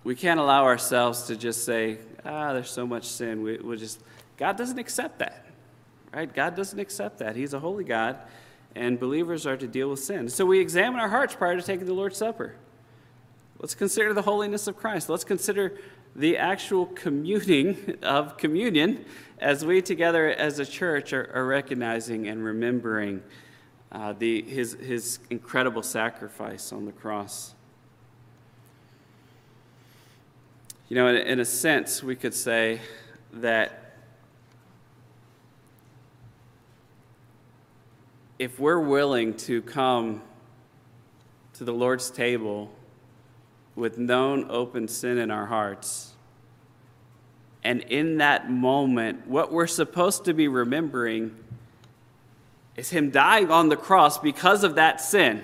We 0.04 0.16
can't 0.16 0.40
allow 0.40 0.66
ourselves 0.66 1.24
to 1.24 1.36
just 1.36 1.64
say, 1.64 1.98
ah, 2.26 2.54
there's 2.54 2.70
so 2.70 2.86
much 2.86 3.06
sin. 3.06 3.42
We, 3.42 3.58
we'll 3.58 3.78
just, 3.78 4.02
God 4.38 4.58
doesn't 4.58 4.80
accept 4.80 5.20
that, 5.20 5.46
right? 6.14 6.34
God 6.34 6.56
doesn't 6.56 6.80
accept 6.80 7.20
that. 7.20 7.36
He's 7.36 7.54
a 7.54 7.60
holy 7.60 7.84
God 7.84 8.18
and 8.76 9.00
believers 9.00 9.46
are 9.46 9.58
to 9.58 9.68
deal 9.68 9.90
with 9.90 10.00
sin. 10.00 10.30
So 10.30 10.46
we 10.46 10.60
examine 10.60 11.00
our 11.00 11.10
hearts 11.10 11.36
prior 11.36 11.56
to 11.56 11.62
taking 11.62 11.86
the 11.86 11.94
Lord's 11.94 12.18
Supper. 12.18 12.56
Let's 13.60 13.76
consider 13.76 14.14
the 14.14 14.24
holiness 14.24 14.68
of 14.68 14.76
Christ. 14.76 15.10
Let's 15.10 15.24
consider 15.24 15.78
the 16.16 16.38
actual 16.38 16.88
communing 16.88 17.98
of 18.04 18.38
communion 18.38 19.06
as 19.40 19.66
we 19.66 19.82
together 19.82 20.30
as 20.30 20.60
a 20.60 20.66
church 20.66 21.14
are, 21.14 21.30
are 21.34 21.46
recognizing 21.46 22.28
and 22.28 22.44
remembering 22.44 23.22
uh, 23.94 24.14
the, 24.14 24.42
his, 24.42 24.74
his 24.74 25.20
incredible 25.30 25.84
sacrifice 25.84 26.74
on 26.74 26.86
the 26.86 26.92
cross. 26.92 27.54
You 30.90 30.96
know, 30.96 31.08
in, 31.08 31.16
in 31.16 31.40
a 31.40 31.46
sense, 31.46 32.02
we 32.02 32.16
could 32.16 32.34
say 32.34 32.82
that 33.34 33.96
if 38.40 38.60
we're 38.60 38.80
willing 38.80 39.36
to 39.36 39.62
come 39.62 40.22
to 41.54 41.64
the 41.64 41.74
Lord's 41.74 42.10
table 42.10 42.72
with 43.76 43.98
known 43.98 44.48
open 44.50 44.88
sin 44.88 45.18
in 45.18 45.30
our 45.30 45.46
hearts, 45.46 46.14
and 47.64 47.82
in 47.84 48.18
that 48.18 48.52
moment, 48.52 49.28
what 49.28 49.52
we're 49.52 49.68
supposed 49.68 50.26
to 50.26 50.34
be 50.34 50.48
remembering 50.48 51.43
is 52.76 52.90
Him 52.90 53.12
dying 53.12 53.52
on 53.52 53.70
the 53.70 53.76
cross 53.76 54.18
because 54.18 54.64
of 54.64 54.76
that 54.76 55.02
sin. 55.02 55.44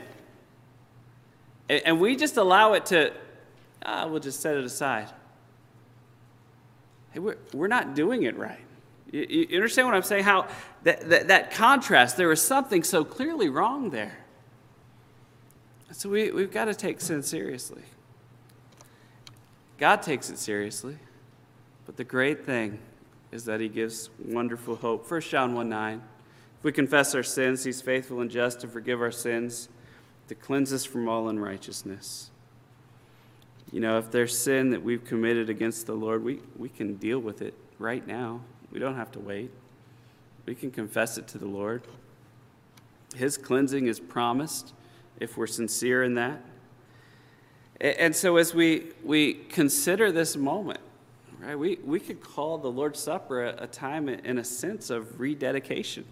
And 1.70 2.00
we 2.00 2.16
just 2.16 2.38
allow 2.38 2.74
it 2.74 2.88
to, 2.88 3.14
ah, 3.86 4.08
we'll 4.08 4.20
just 4.20 4.42
set 4.42 4.58
it 4.58 4.64
aside. 4.64 5.08
Hey, 7.12 7.20
we're, 7.20 7.38
we're 7.54 7.68
not 7.68 7.96
doing 7.96 8.24
it 8.24 8.36
right. 8.38 8.60
You, 9.12 9.26
you 9.50 9.58
understand 9.58 9.88
what 9.88 9.96
I'm 9.96 10.04
saying? 10.04 10.24
How 10.24 10.48
that, 10.84 11.10
that, 11.10 11.28
that, 11.28 11.52
contrast, 11.52 12.18
there 12.18 12.28
was 12.28 12.42
something 12.42 12.84
so 12.84 13.04
clearly 13.04 13.50
wrong 13.50 13.90
there. 13.90 14.18
So 15.92 16.10
we, 16.10 16.32
we've 16.32 16.52
got 16.52 16.66
to 16.66 16.76
take 16.76 17.02
sin 17.02 17.24
seriously. 17.24 17.82
God 19.78 20.02
takes 20.02 20.30
it 20.30 20.38
seriously. 20.38 20.98
But 21.86 21.98
the 21.98 22.04
great 22.04 22.46
thing 22.46 22.80
is 23.32 23.46
that 23.46 23.60
he 23.60 23.68
gives 23.68 24.10
wonderful 24.24 24.76
hope. 24.76 25.10
1 25.10 25.22
John 25.22 25.56
1 25.56 25.70
9. 25.70 26.02
If 26.60 26.66
we 26.66 26.74
confess 26.74 27.16
our 27.16 27.24
sins, 27.24 27.64
he's 27.64 27.82
faithful 27.82 28.20
and 28.20 28.30
just 28.30 28.60
to 28.60 28.68
forgive 28.68 29.02
our 29.02 29.12
sins, 29.12 29.70
to 30.28 30.36
cleanse 30.36 30.74
us 30.74 30.84
from 30.84 31.08
all 31.08 31.30
unrighteousness. 31.30 32.32
You 33.72 33.80
know, 33.80 33.98
if 33.98 34.12
there's 34.12 34.38
sin 34.38 34.72
that 34.72 34.84
we've 34.84 35.06
committed 35.06 35.50
against 35.50 35.88
the 35.88 35.94
Lord, 35.94 36.22
we, 36.22 36.42
we 36.58 36.68
can 36.68 36.96
deal 36.96 37.20
with 37.20 37.42
it 37.42 37.54
right 37.78 38.06
now. 38.06 38.42
We 38.74 38.80
don't 38.80 38.98
have 38.98 39.10
to 39.14 39.20
wait. 39.20 39.52
We 40.46 40.54
can 40.54 40.70
confess 40.70 41.18
it 41.18 41.30
to 41.30 41.38
the 41.38 41.46
Lord. 41.46 41.84
His 43.16 43.38
cleansing 43.38 43.88
is 43.88 44.02
promised 44.02 44.74
if 45.20 45.38
we're 45.38 45.48
sincere 45.48 46.04
in 46.04 46.16
that. 46.16 46.42
And 47.80 48.14
so, 48.14 48.36
as 48.36 48.54
we, 48.54 48.88
we 49.02 49.36
consider 49.36 50.12
this 50.12 50.36
moment, 50.36 50.82
right, 51.40 51.58
we, 51.58 51.80
we 51.86 52.02
could 52.02 52.22
call 52.22 52.58
the 52.58 52.70
Lord's 52.70 53.00
Supper 53.00 53.46
a, 53.46 53.64
a 53.64 53.68
time, 53.68 54.10
in 54.10 54.38
a 54.38 54.44
sense, 54.44 54.90
of 54.90 55.22
rededication. 55.22 56.04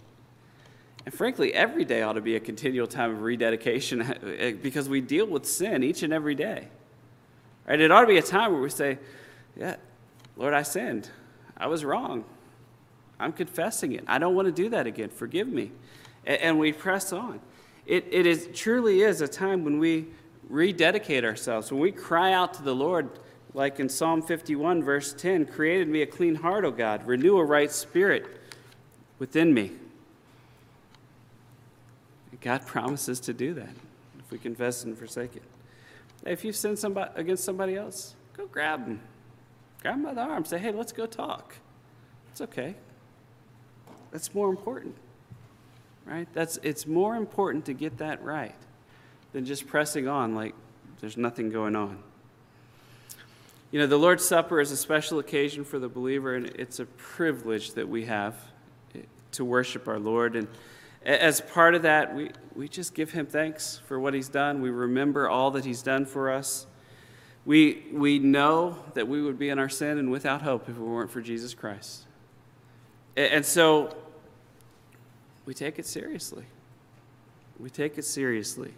And 1.08 1.14
frankly, 1.14 1.54
every 1.54 1.86
day 1.86 2.02
ought 2.02 2.14
to 2.14 2.22
be 2.22 2.36
a 2.36 2.40
continual 2.42 2.86
time 2.86 3.12
of 3.12 3.22
rededication 3.22 4.02
eh, 4.38 4.52
because 4.62 4.90
we 4.90 5.00
deal 5.00 5.26
with 5.26 5.46
sin 5.46 5.82
each 5.82 6.04
and 6.04 6.12
every 6.12 6.36
day. 6.36 6.68
Right? 7.66 7.80
It 7.80 7.92
ought 7.92 8.02
to 8.02 8.08
be 8.08 8.18
a 8.18 8.22
time 8.22 8.52
where 8.52 8.62
we 8.62 8.70
say, 8.70 9.00
Yeah, 9.56 9.78
Lord, 10.36 10.54
I 10.54 10.64
sinned. 10.64 11.10
I 11.56 11.68
was 11.68 11.86
wrong. 11.86 12.26
I'm 13.22 13.32
confessing 13.32 13.94
it. 13.94 14.04
I 14.06 14.18
don't 14.18 14.36
want 14.36 14.48
to 14.48 14.52
do 14.52 14.68
that 14.72 14.86
again. 14.86 15.08
Forgive 15.08 15.48
me. 15.48 15.72
And, 16.26 16.42
and 16.42 16.60
we 16.60 16.74
press 16.74 17.14
on. 17.14 17.40
It, 17.86 18.06
it 18.12 18.26
is, 18.26 18.50
truly 18.54 19.00
is 19.00 19.22
a 19.22 19.30
time 19.30 19.64
when 19.64 19.80
we 19.80 20.08
rededicate 20.50 21.24
ourselves, 21.24 21.72
when 21.72 21.80
we 21.80 21.94
cry 21.94 22.34
out 22.34 22.54
to 22.56 22.64
the 22.64 22.76
Lord, 22.76 23.12
like 23.54 23.80
in 23.80 23.88
Psalm 23.88 24.22
51, 24.22 24.84
verse 24.84 25.14
10 25.14 25.46
Created 25.46 25.88
me 25.88 26.02
a 26.02 26.06
clean 26.06 26.36
heart, 26.36 26.66
O 26.66 26.72
God, 26.72 27.08
renew 27.08 27.38
a 27.38 27.46
right 27.46 27.72
spirit 27.72 28.26
within 29.20 29.54
me. 29.54 29.72
God 32.48 32.66
promises 32.66 33.20
to 33.20 33.34
do 33.34 33.56
that 33.56 33.74
if 34.20 34.32
we 34.32 34.38
confess 34.38 34.86
and 34.86 34.98
forsake 34.98 35.36
it. 35.36 35.44
If 36.26 36.46
you've 36.46 36.56
sinned 36.56 36.80
somebody, 36.80 37.12
against 37.16 37.44
somebody 37.44 37.76
else, 37.76 38.16
go 38.38 38.46
grab 38.46 38.86
them. 38.86 39.02
Grab 39.82 39.96
them 39.96 40.04
by 40.04 40.14
the 40.14 40.22
arm. 40.22 40.46
Say, 40.46 40.58
hey, 40.58 40.72
let's 40.72 40.94
go 40.94 41.06
talk. 41.06 41.56
It's 42.32 42.40
okay. 42.40 42.76
That's 44.12 44.34
more 44.34 44.50
important, 44.50 44.96
right? 46.06 46.26
That's, 46.32 46.58
it's 46.64 46.88
more 46.88 47.18
important 47.18 47.66
to 47.66 47.74
get 47.74 47.98
that 47.98 48.24
right 48.24 48.56
than 49.34 49.44
just 49.44 49.68
pressing 49.68 50.08
on 50.08 50.34
like 50.34 50.56
there's 51.02 51.18
nothing 51.18 51.50
going 51.50 51.76
on. 51.76 52.02
You 53.72 53.82
know, 53.82 53.88
the 53.88 54.00
Lord's 54.00 54.24
Supper 54.24 54.62
is 54.62 54.72
a 54.72 54.78
special 54.78 55.20
occasion 55.20 55.66
for 55.66 55.80
the 55.80 55.90
believer, 55.90 56.34
and 56.36 56.46
it's 56.46 56.80
a 56.80 56.86
privilege 56.86 57.74
that 57.74 57.90
we 57.90 58.06
have 58.06 58.36
eh, 58.96 59.00
to 59.34 59.44
worship 59.44 59.90
our 59.90 60.00
Lord. 60.00 60.38
And 60.38 60.48
as 61.08 61.40
part 61.40 61.74
of 61.74 61.84
that, 61.84 62.14
we, 62.14 62.32
we 62.54 62.68
just 62.68 62.94
give 62.94 63.12
him 63.12 63.26
thanks 63.26 63.82
for 63.88 63.98
what 63.98 64.14
he's 64.14 64.28
done. 64.28 64.62
We 64.62 64.70
remember 64.70 65.30
all 65.30 65.52
that 65.52 65.64
he's 65.64 65.82
done 65.82 66.06
for 66.06 66.30
us. 66.30 66.68
We, 67.46 67.86
we 67.94 68.20
know 68.20 68.78
that 68.94 69.08
we 69.08 69.22
would 69.22 69.40
be 69.40 69.48
in 69.48 69.58
our 69.58 69.70
sin 69.70 69.98
and 69.98 70.12
without 70.12 70.42
hope 70.42 70.68
if 70.68 70.76
it 70.76 70.82
weren't 70.82 71.10
for 71.10 71.22
Jesus 71.22 71.54
Christ. 71.54 72.04
And 73.16 73.46
so 73.46 73.96
we 75.46 75.54
take 75.54 75.80
it 75.80 75.86
seriously. 75.86 76.44
We 77.58 77.70
take 77.70 77.98
it 77.98 78.04
seriously. 78.04 78.74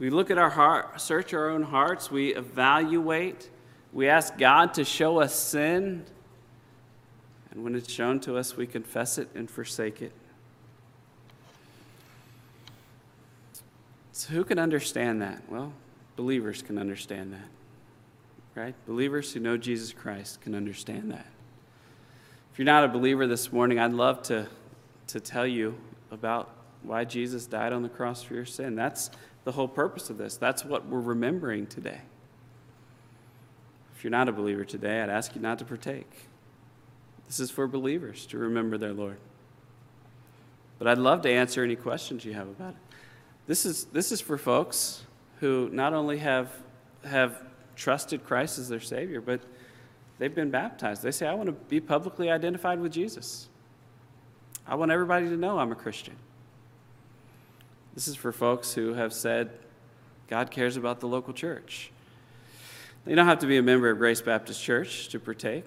We 0.00 0.10
look 0.10 0.32
at 0.32 0.38
our 0.38 0.50
heart, 0.50 1.00
search 1.00 1.32
our 1.32 1.48
own 1.48 1.62
hearts, 1.62 2.10
we 2.10 2.34
evaluate, 2.34 3.48
we 3.92 4.08
ask 4.08 4.36
God 4.36 4.74
to 4.74 4.84
show 4.84 5.20
us 5.20 5.34
sin, 5.34 6.04
and 7.50 7.64
when 7.64 7.74
it's 7.74 7.90
shown 7.90 8.20
to 8.20 8.36
us, 8.36 8.56
we 8.56 8.66
confess 8.66 9.16
it 9.18 9.28
and 9.34 9.50
forsake 9.50 10.02
it. 10.02 10.12
So, 14.18 14.30
who 14.30 14.42
can 14.42 14.58
understand 14.58 15.22
that? 15.22 15.40
Well, 15.48 15.72
believers 16.16 16.60
can 16.60 16.76
understand 16.76 17.32
that, 17.34 18.60
right? 18.60 18.74
Believers 18.84 19.32
who 19.32 19.38
know 19.38 19.56
Jesus 19.56 19.92
Christ 19.92 20.40
can 20.40 20.56
understand 20.56 21.12
that. 21.12 21.24
If 22.52 22.58
you're 22.58 22.66
not 22.66 22.82
a 22.82 22.88
believer 22.88 23.28
this 23.28 23.52
morning, 23.52 23.78
I'd 23.78 23.92
love 23.92 24.22
to, 24.24 24.48
to 25.06 25.20
tell 25.20 25.46
you 25.46 25.78
about 26.10 26.50
why 26.82 27.04
Jesus 27.04 27.46
died 27.46 27.72
on 27.72 27.84
the 27.84 27.88
cross 27.88 28.20
for 28.24 28.34
your 28.34 28.44
sin. 28.44 28.74
That's 28.74 29.12
the 29.44 29.52
whole 29.52 29.68
purpose 29.68 30.10
of 30.10 30.18
this. 30.18 30.36
That's 30.36 30.64
what 30.64 30.84
we're 30.86 30.98
remembering 30.98 31.68
today. 31.68 32.00
If 33.94 34.02
you're 34.02 34.10
not 34.10 34.28
a 34.28 34.32
believer 34.32 34.64
today, 34.64 35.00
I'd 35.00 35.10
ask 35.10 35.36
you 35.36 35.40
not 35.40 35.60
to 35.60 35.64
partake. 35.64 36.10
This 37.28 37.38
is 37.38 37.52
for 37.52 37.68
believers 37.68 38.26
to 38.26 38.38
remember 38.38 38.78
their 38.78 38.92
Lord. 38.92 39.18
But 40.80 40.88
I'd 40.88 40.98
love 40.98 41.22
to 41.22 41.30
answer 41.30 41.62
any 41.62 41.76
questions 41.76 42.24
you 42.24 42.32
have 42.32 42.48
about 42.48 42.70
it. 42.70 42.87
This 43.48 43.64
is, 43.64 43.86
this 43.86 44.12
is 44.12 44.20
for 44.20 44.36
folks 44.36 45.02
who 45.40 45.70
not 45.72 45.94
only 45.94 46.18
have, 46.18 46.52
have 47.02 47.42
trusted 47.76 48.24
Christ 48.24 48.58
as 48.58 48.68
their 48.68 48.78
Savior, 48.78 49.22
but 49.22 49.40
they've 50.18 50.34
been 50.34 50.50
baptized. 50.50 51.02
They 51.02 51.10
say, 51.10 51.26
I 51.26 51.32
want 51.32 51.46
to 51.46 51.52
be 51.52 51.80
publicly 51.80 52.30
identified 52.30 52.78
with 52.78 52.92
Jesus. 52.92 53.48
I 54.66 54.74
want 54.74 54.92
everybody 54.92 55.30
to 55.30 55.36
know 55.36 55.58
I'm 55.58 55.72
a 55.72 55.76
Christian. 55.76 56.14
This 57.94 58.06
is 58.06 58.16
for 58.16 58.32
folks 58.32 58.74
who 58.74 58.92
have 58.92 59.14
said, 59.14 59.50
God 60.28 60.50
cares 60.50 60.76
about 60.76 61.00
the 61.00 61.08
local 61.08 61.32
church. 61.32 61.90
You 63.06 63.16
don't 63.16 63.26
have 63.26 63.38
to 63.38 63.46
be 63.46 63.56
a 63.56 63.62
member 63.62 63.88
of 63.88 63.96
Grace 63.96 64.20
Baptist 64.20 64.62
Church 64.62 65.08
to 65.08 65.18
partake, 65.18 65.64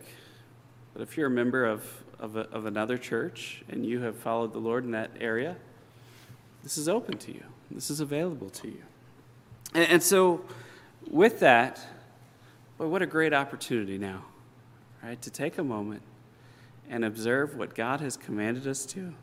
but 0.94 1.02
if 1.02 1.17
you're 1.17 1.28
a 1.28 1.32
member 1.32 1.65
of, 1.65 1.84
of, 2.20 2.36
a, 2.36 2.41
of 2.52 2.67
another 2.67 3.00
church 3.00 3.63
and 3.70 3.84
you 3.84 4.02
have 4.02 4.15
followed 4.17 4.54
the 4.54 4.60
Lord 4.60 4.84
in 4.84 4.91
that 4.91 5.10
area, 5.20 5.56
this 6.62 6.78
is 6.78 6.88
open 6.88 7.17
to 7.17 7.34
you. 7.34 7.44
This 7.74 7.90
is 7.90 8.00
available 8.00 8.50
to 8.50 8.68
you. 8.68 8.84
And, 9.74 9.90
and 9.90 10.04
so, 10.04 10.46
with 11.10 11.40
that, 11.40 11.80
boy, 12.78 12.88
what 12.88 13.02
a 13.02 13.06
great 13.06 13.34
opportunity 13.34 13.98
now, 13.98 14.26
right? 15.04 15.22
To 15.22 15.30
take 15.30 15.58
a 15.58 15.64
moment 15.64 16.04
and 16.90 17.06
observe 17.06 17.56
what 17.56 17.74
God 17.76 18.02
has 18.02 18.18
commanded 18.18 18.68
us 18.68 18.86
to 18.88 19.14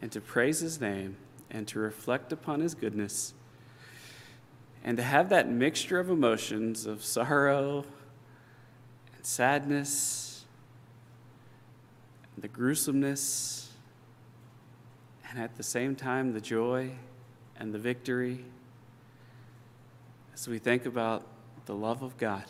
and 0.00 0.10
to 0.12 0.20
praise 0.20 0.60
His 0.60 0.80
name 0.80 1.16
and 1.50 1.66
to 1.68 1.78
reflect 1.78 2.32
upon 2.32 2.60
his 2.60 2.74
goodness 2.74 3.34
and 4.84 4.96
to 4.96 5.02
have 5.02 5.28
that 5.28 5.48
mixture 5.48 5.98
of 5.98 6.08
emotions 6.08 6.86
of 6.86 7.04
sorrow 7.04 7.84
and 9.14 9.26
sadness, 9.26 10.44
and 12.34 12.42
the 12.42 12.48
gruesomeness, 12.48 13.68
and 15.28 15.38
at 15.38 15.56
the 15.58 15.62
same 15.62 15.94
time 15.94 16.32
the 16.32 16.40
joy 16.40 16.90
and 17.60 17.72
the 17.74 17.78
victory 17.78 18.42
as 20.34 20.48
we 20.48 20.58
think 20.58 20.86
about 20.86 21.24
the 21.66 21.74
love 21.74 22.02
of 22.02 22.16
God. 22.16 22.44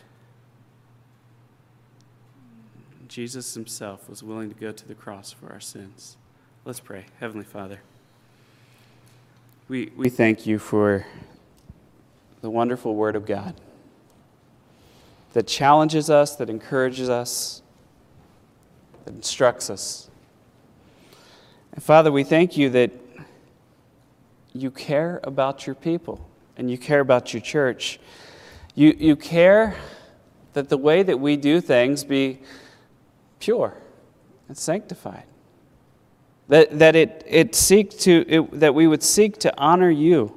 Jesus 3.09 3.55
himself 3.55 4.09
was 4.09 4.23
willing 4.23 4.49
to 4.49 4.55
go 4.55 4.71
to 4.71 4.87
the 4.87 4.95
cross 4.95 5.33
for 5.33 5.53
our 5.53 5.61
sins. 5.61 6.17
Let's 6.65 6.79
pray. 6.79 7.07
Heavenly 7.19 7.45
Father. 7.45 7.81
We, 9.69 9.91
we 9.97 10.09
thank 10.09 10.47
you 10.47 10.61
for 10.61 11.05
the 12.41 12.51
wonderful 12.51 12.95
Word 12.95 13.17
of 13.17 13.27
God 13.27 13.61
that 15.33 15.49
challenges 15.49 16.09
us, 16.09 16.37
that 16.37 16.49
encourages 16.49 17.09
us, 17.09 17.63
that 19.05 19.15
instructs 19.15 19.71
us. 19.71 20.09
And 21.73 21.83
Father, 21.83 22.13
we 22.13 22.23
thank 22.23 22.57
you 22.57 22.71
that 22.71 22.93
you 24.53 24.71
care 24.71 25.21
about 25.25 25.67
your 25.67 25.75
people 25.75 26.29
and 26.57 26.71
you 26.71 26.79
care 26.79 27.01
about 27.01 27.33
your 27.33 27.41
church. 27.41 27.99
You, 28.75 28.95
you 28.99 29.17
care 29.17 29.77
that 30.53 30.69
the 30.69 30.77
way 30.77 31.03
that 31.03 31.19
we 31.19 31.37
do 31.37 31.61
things 31.61 32.05
be 32.05 32.41
pure 33.39 33.75
and 34.49 34.57
sanctified. 34.57 35.25
That, 36.49 36.79
that 36.81 36.97
it, 36.97 37.25
it 37.29 37.55
seek 37.55 37.97
to 38.01 38.25
it, 38.27 38.61
that 38.61 38.75
we 38.75 38.89
would 38.89 39.03
seek 39.03 39.39
to 39.39 39.57
honor 39.57 39.91
you 39.91 40.37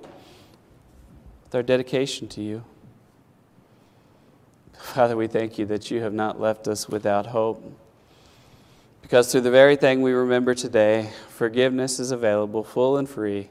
with 1.44 1.56
our 1.56 1.64
dedication 1.64 2.28
to 2.30 2.42
you. 2.42 2.64
Father 4.78 5.18
we 5.18 5.28
thank 5.28 5.58
you 5.58 5.66
that 5.66 5.90
you 5.90 6.02
have 6.02 6.14
not 6.14 6.40
left 6.40 6.68
us 6.68 6.88
without 6.88 7.28
hope. 7.28 7.64
Because 9.02 9.32
through 9.32 9.42
the 9.42 9.52
very 9.52 9.76
thing 9.76 10.02
we 10.02 10.12
remember 10.12 10.54
today 10.54 11.12
forgiveness 11.30 12.00
is 12.00 12.12
available 12.12 12.64
full 12.64 12.98
and 12.98 13.10
free 13.10 13.50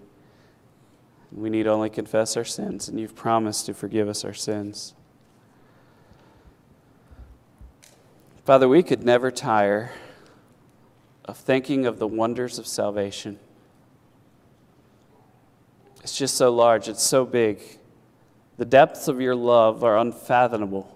we 1.34 1.50
need 1.50 1.66
only 1.66 1.90
confess 1.90 2.36
our 2.36 2.44
sins 2.44 2.88
and 2.88 3.00
you've 3.00 3.14
promised 3.14 3.66
to 3.66 3.74
forgive 3.74 4.08
us 4.08 4.24
our 4.24 4.34
sins 4.34 4.94
father 8.44 8.68
we 8.68 8.82
could 8.82 9.04
never 9.04 9.30
tire 9.30 9.92
of 11.24 11.36
thinking 11.36 11.86
of 11.86 11.98
the 11.98 12.06
wonders 12.06 12.58
of 12.58 12.66
salvation. 12.66 13.38
It's 16.02 16.16
just 16.16 16.34
so 16.34 16.52
large, 16.52 16.88
it's 16.88 17.02
so 17.02 17.24
big. 17.24 17.60
The 18.56 18.64
depths 18.64 19.08
of 19.08 19.20
your 19.20 19.34
love 19.34 19.84
are 19.84 19.96
unfathomable. 19.96 20.88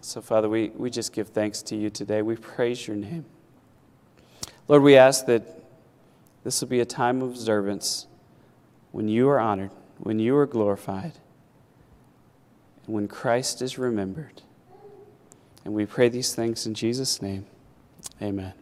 So, 0.00 0.20
Father, 0.20 0.48
we, 0.48 0.70
we 0.70 0.88
just 0.88 1.12
give 1.12 1.28
thanks 1.28 1.62
to 1.62 1.76
you 1.76 1.90
today. 1.90 2.22
We 2.22 2.36
praise 2.36 2.86
your 2.86 2.96
name. 2.96 3.24
Lord, 4.68 4.82
we 4.82 4.96
ask 4.96 5.26
that 5.26 5.62
this 6.46 6.60
will 6.60 6.68
be 6.68 6.78
a 6.78 6.84
time 6.84 7.22
of 7.22 7.30
observance 7.30 8.06
when 8.92 9.08
you 9.08 9.28
are 9.28 9.40
honored, 9.40 9.72
when 9.98 10.20
you 10.20 10.36
are 10.36 10.46
glorified, 10.46 11.14
and 12.86 12.94
when 12.94 13.08
Christ 13.08 13.60
is 13.60 13.78
remembered. 13.78 14.42
And 15.64 15.74
we 15.74 15.86
pray 15.86 16.08
these 16.08 16.36
things 16.36 16.64
in 16.64 16.74
Jesus' 16.74 17.20
name. 17.20 17.46
Amen. 18.22 18.52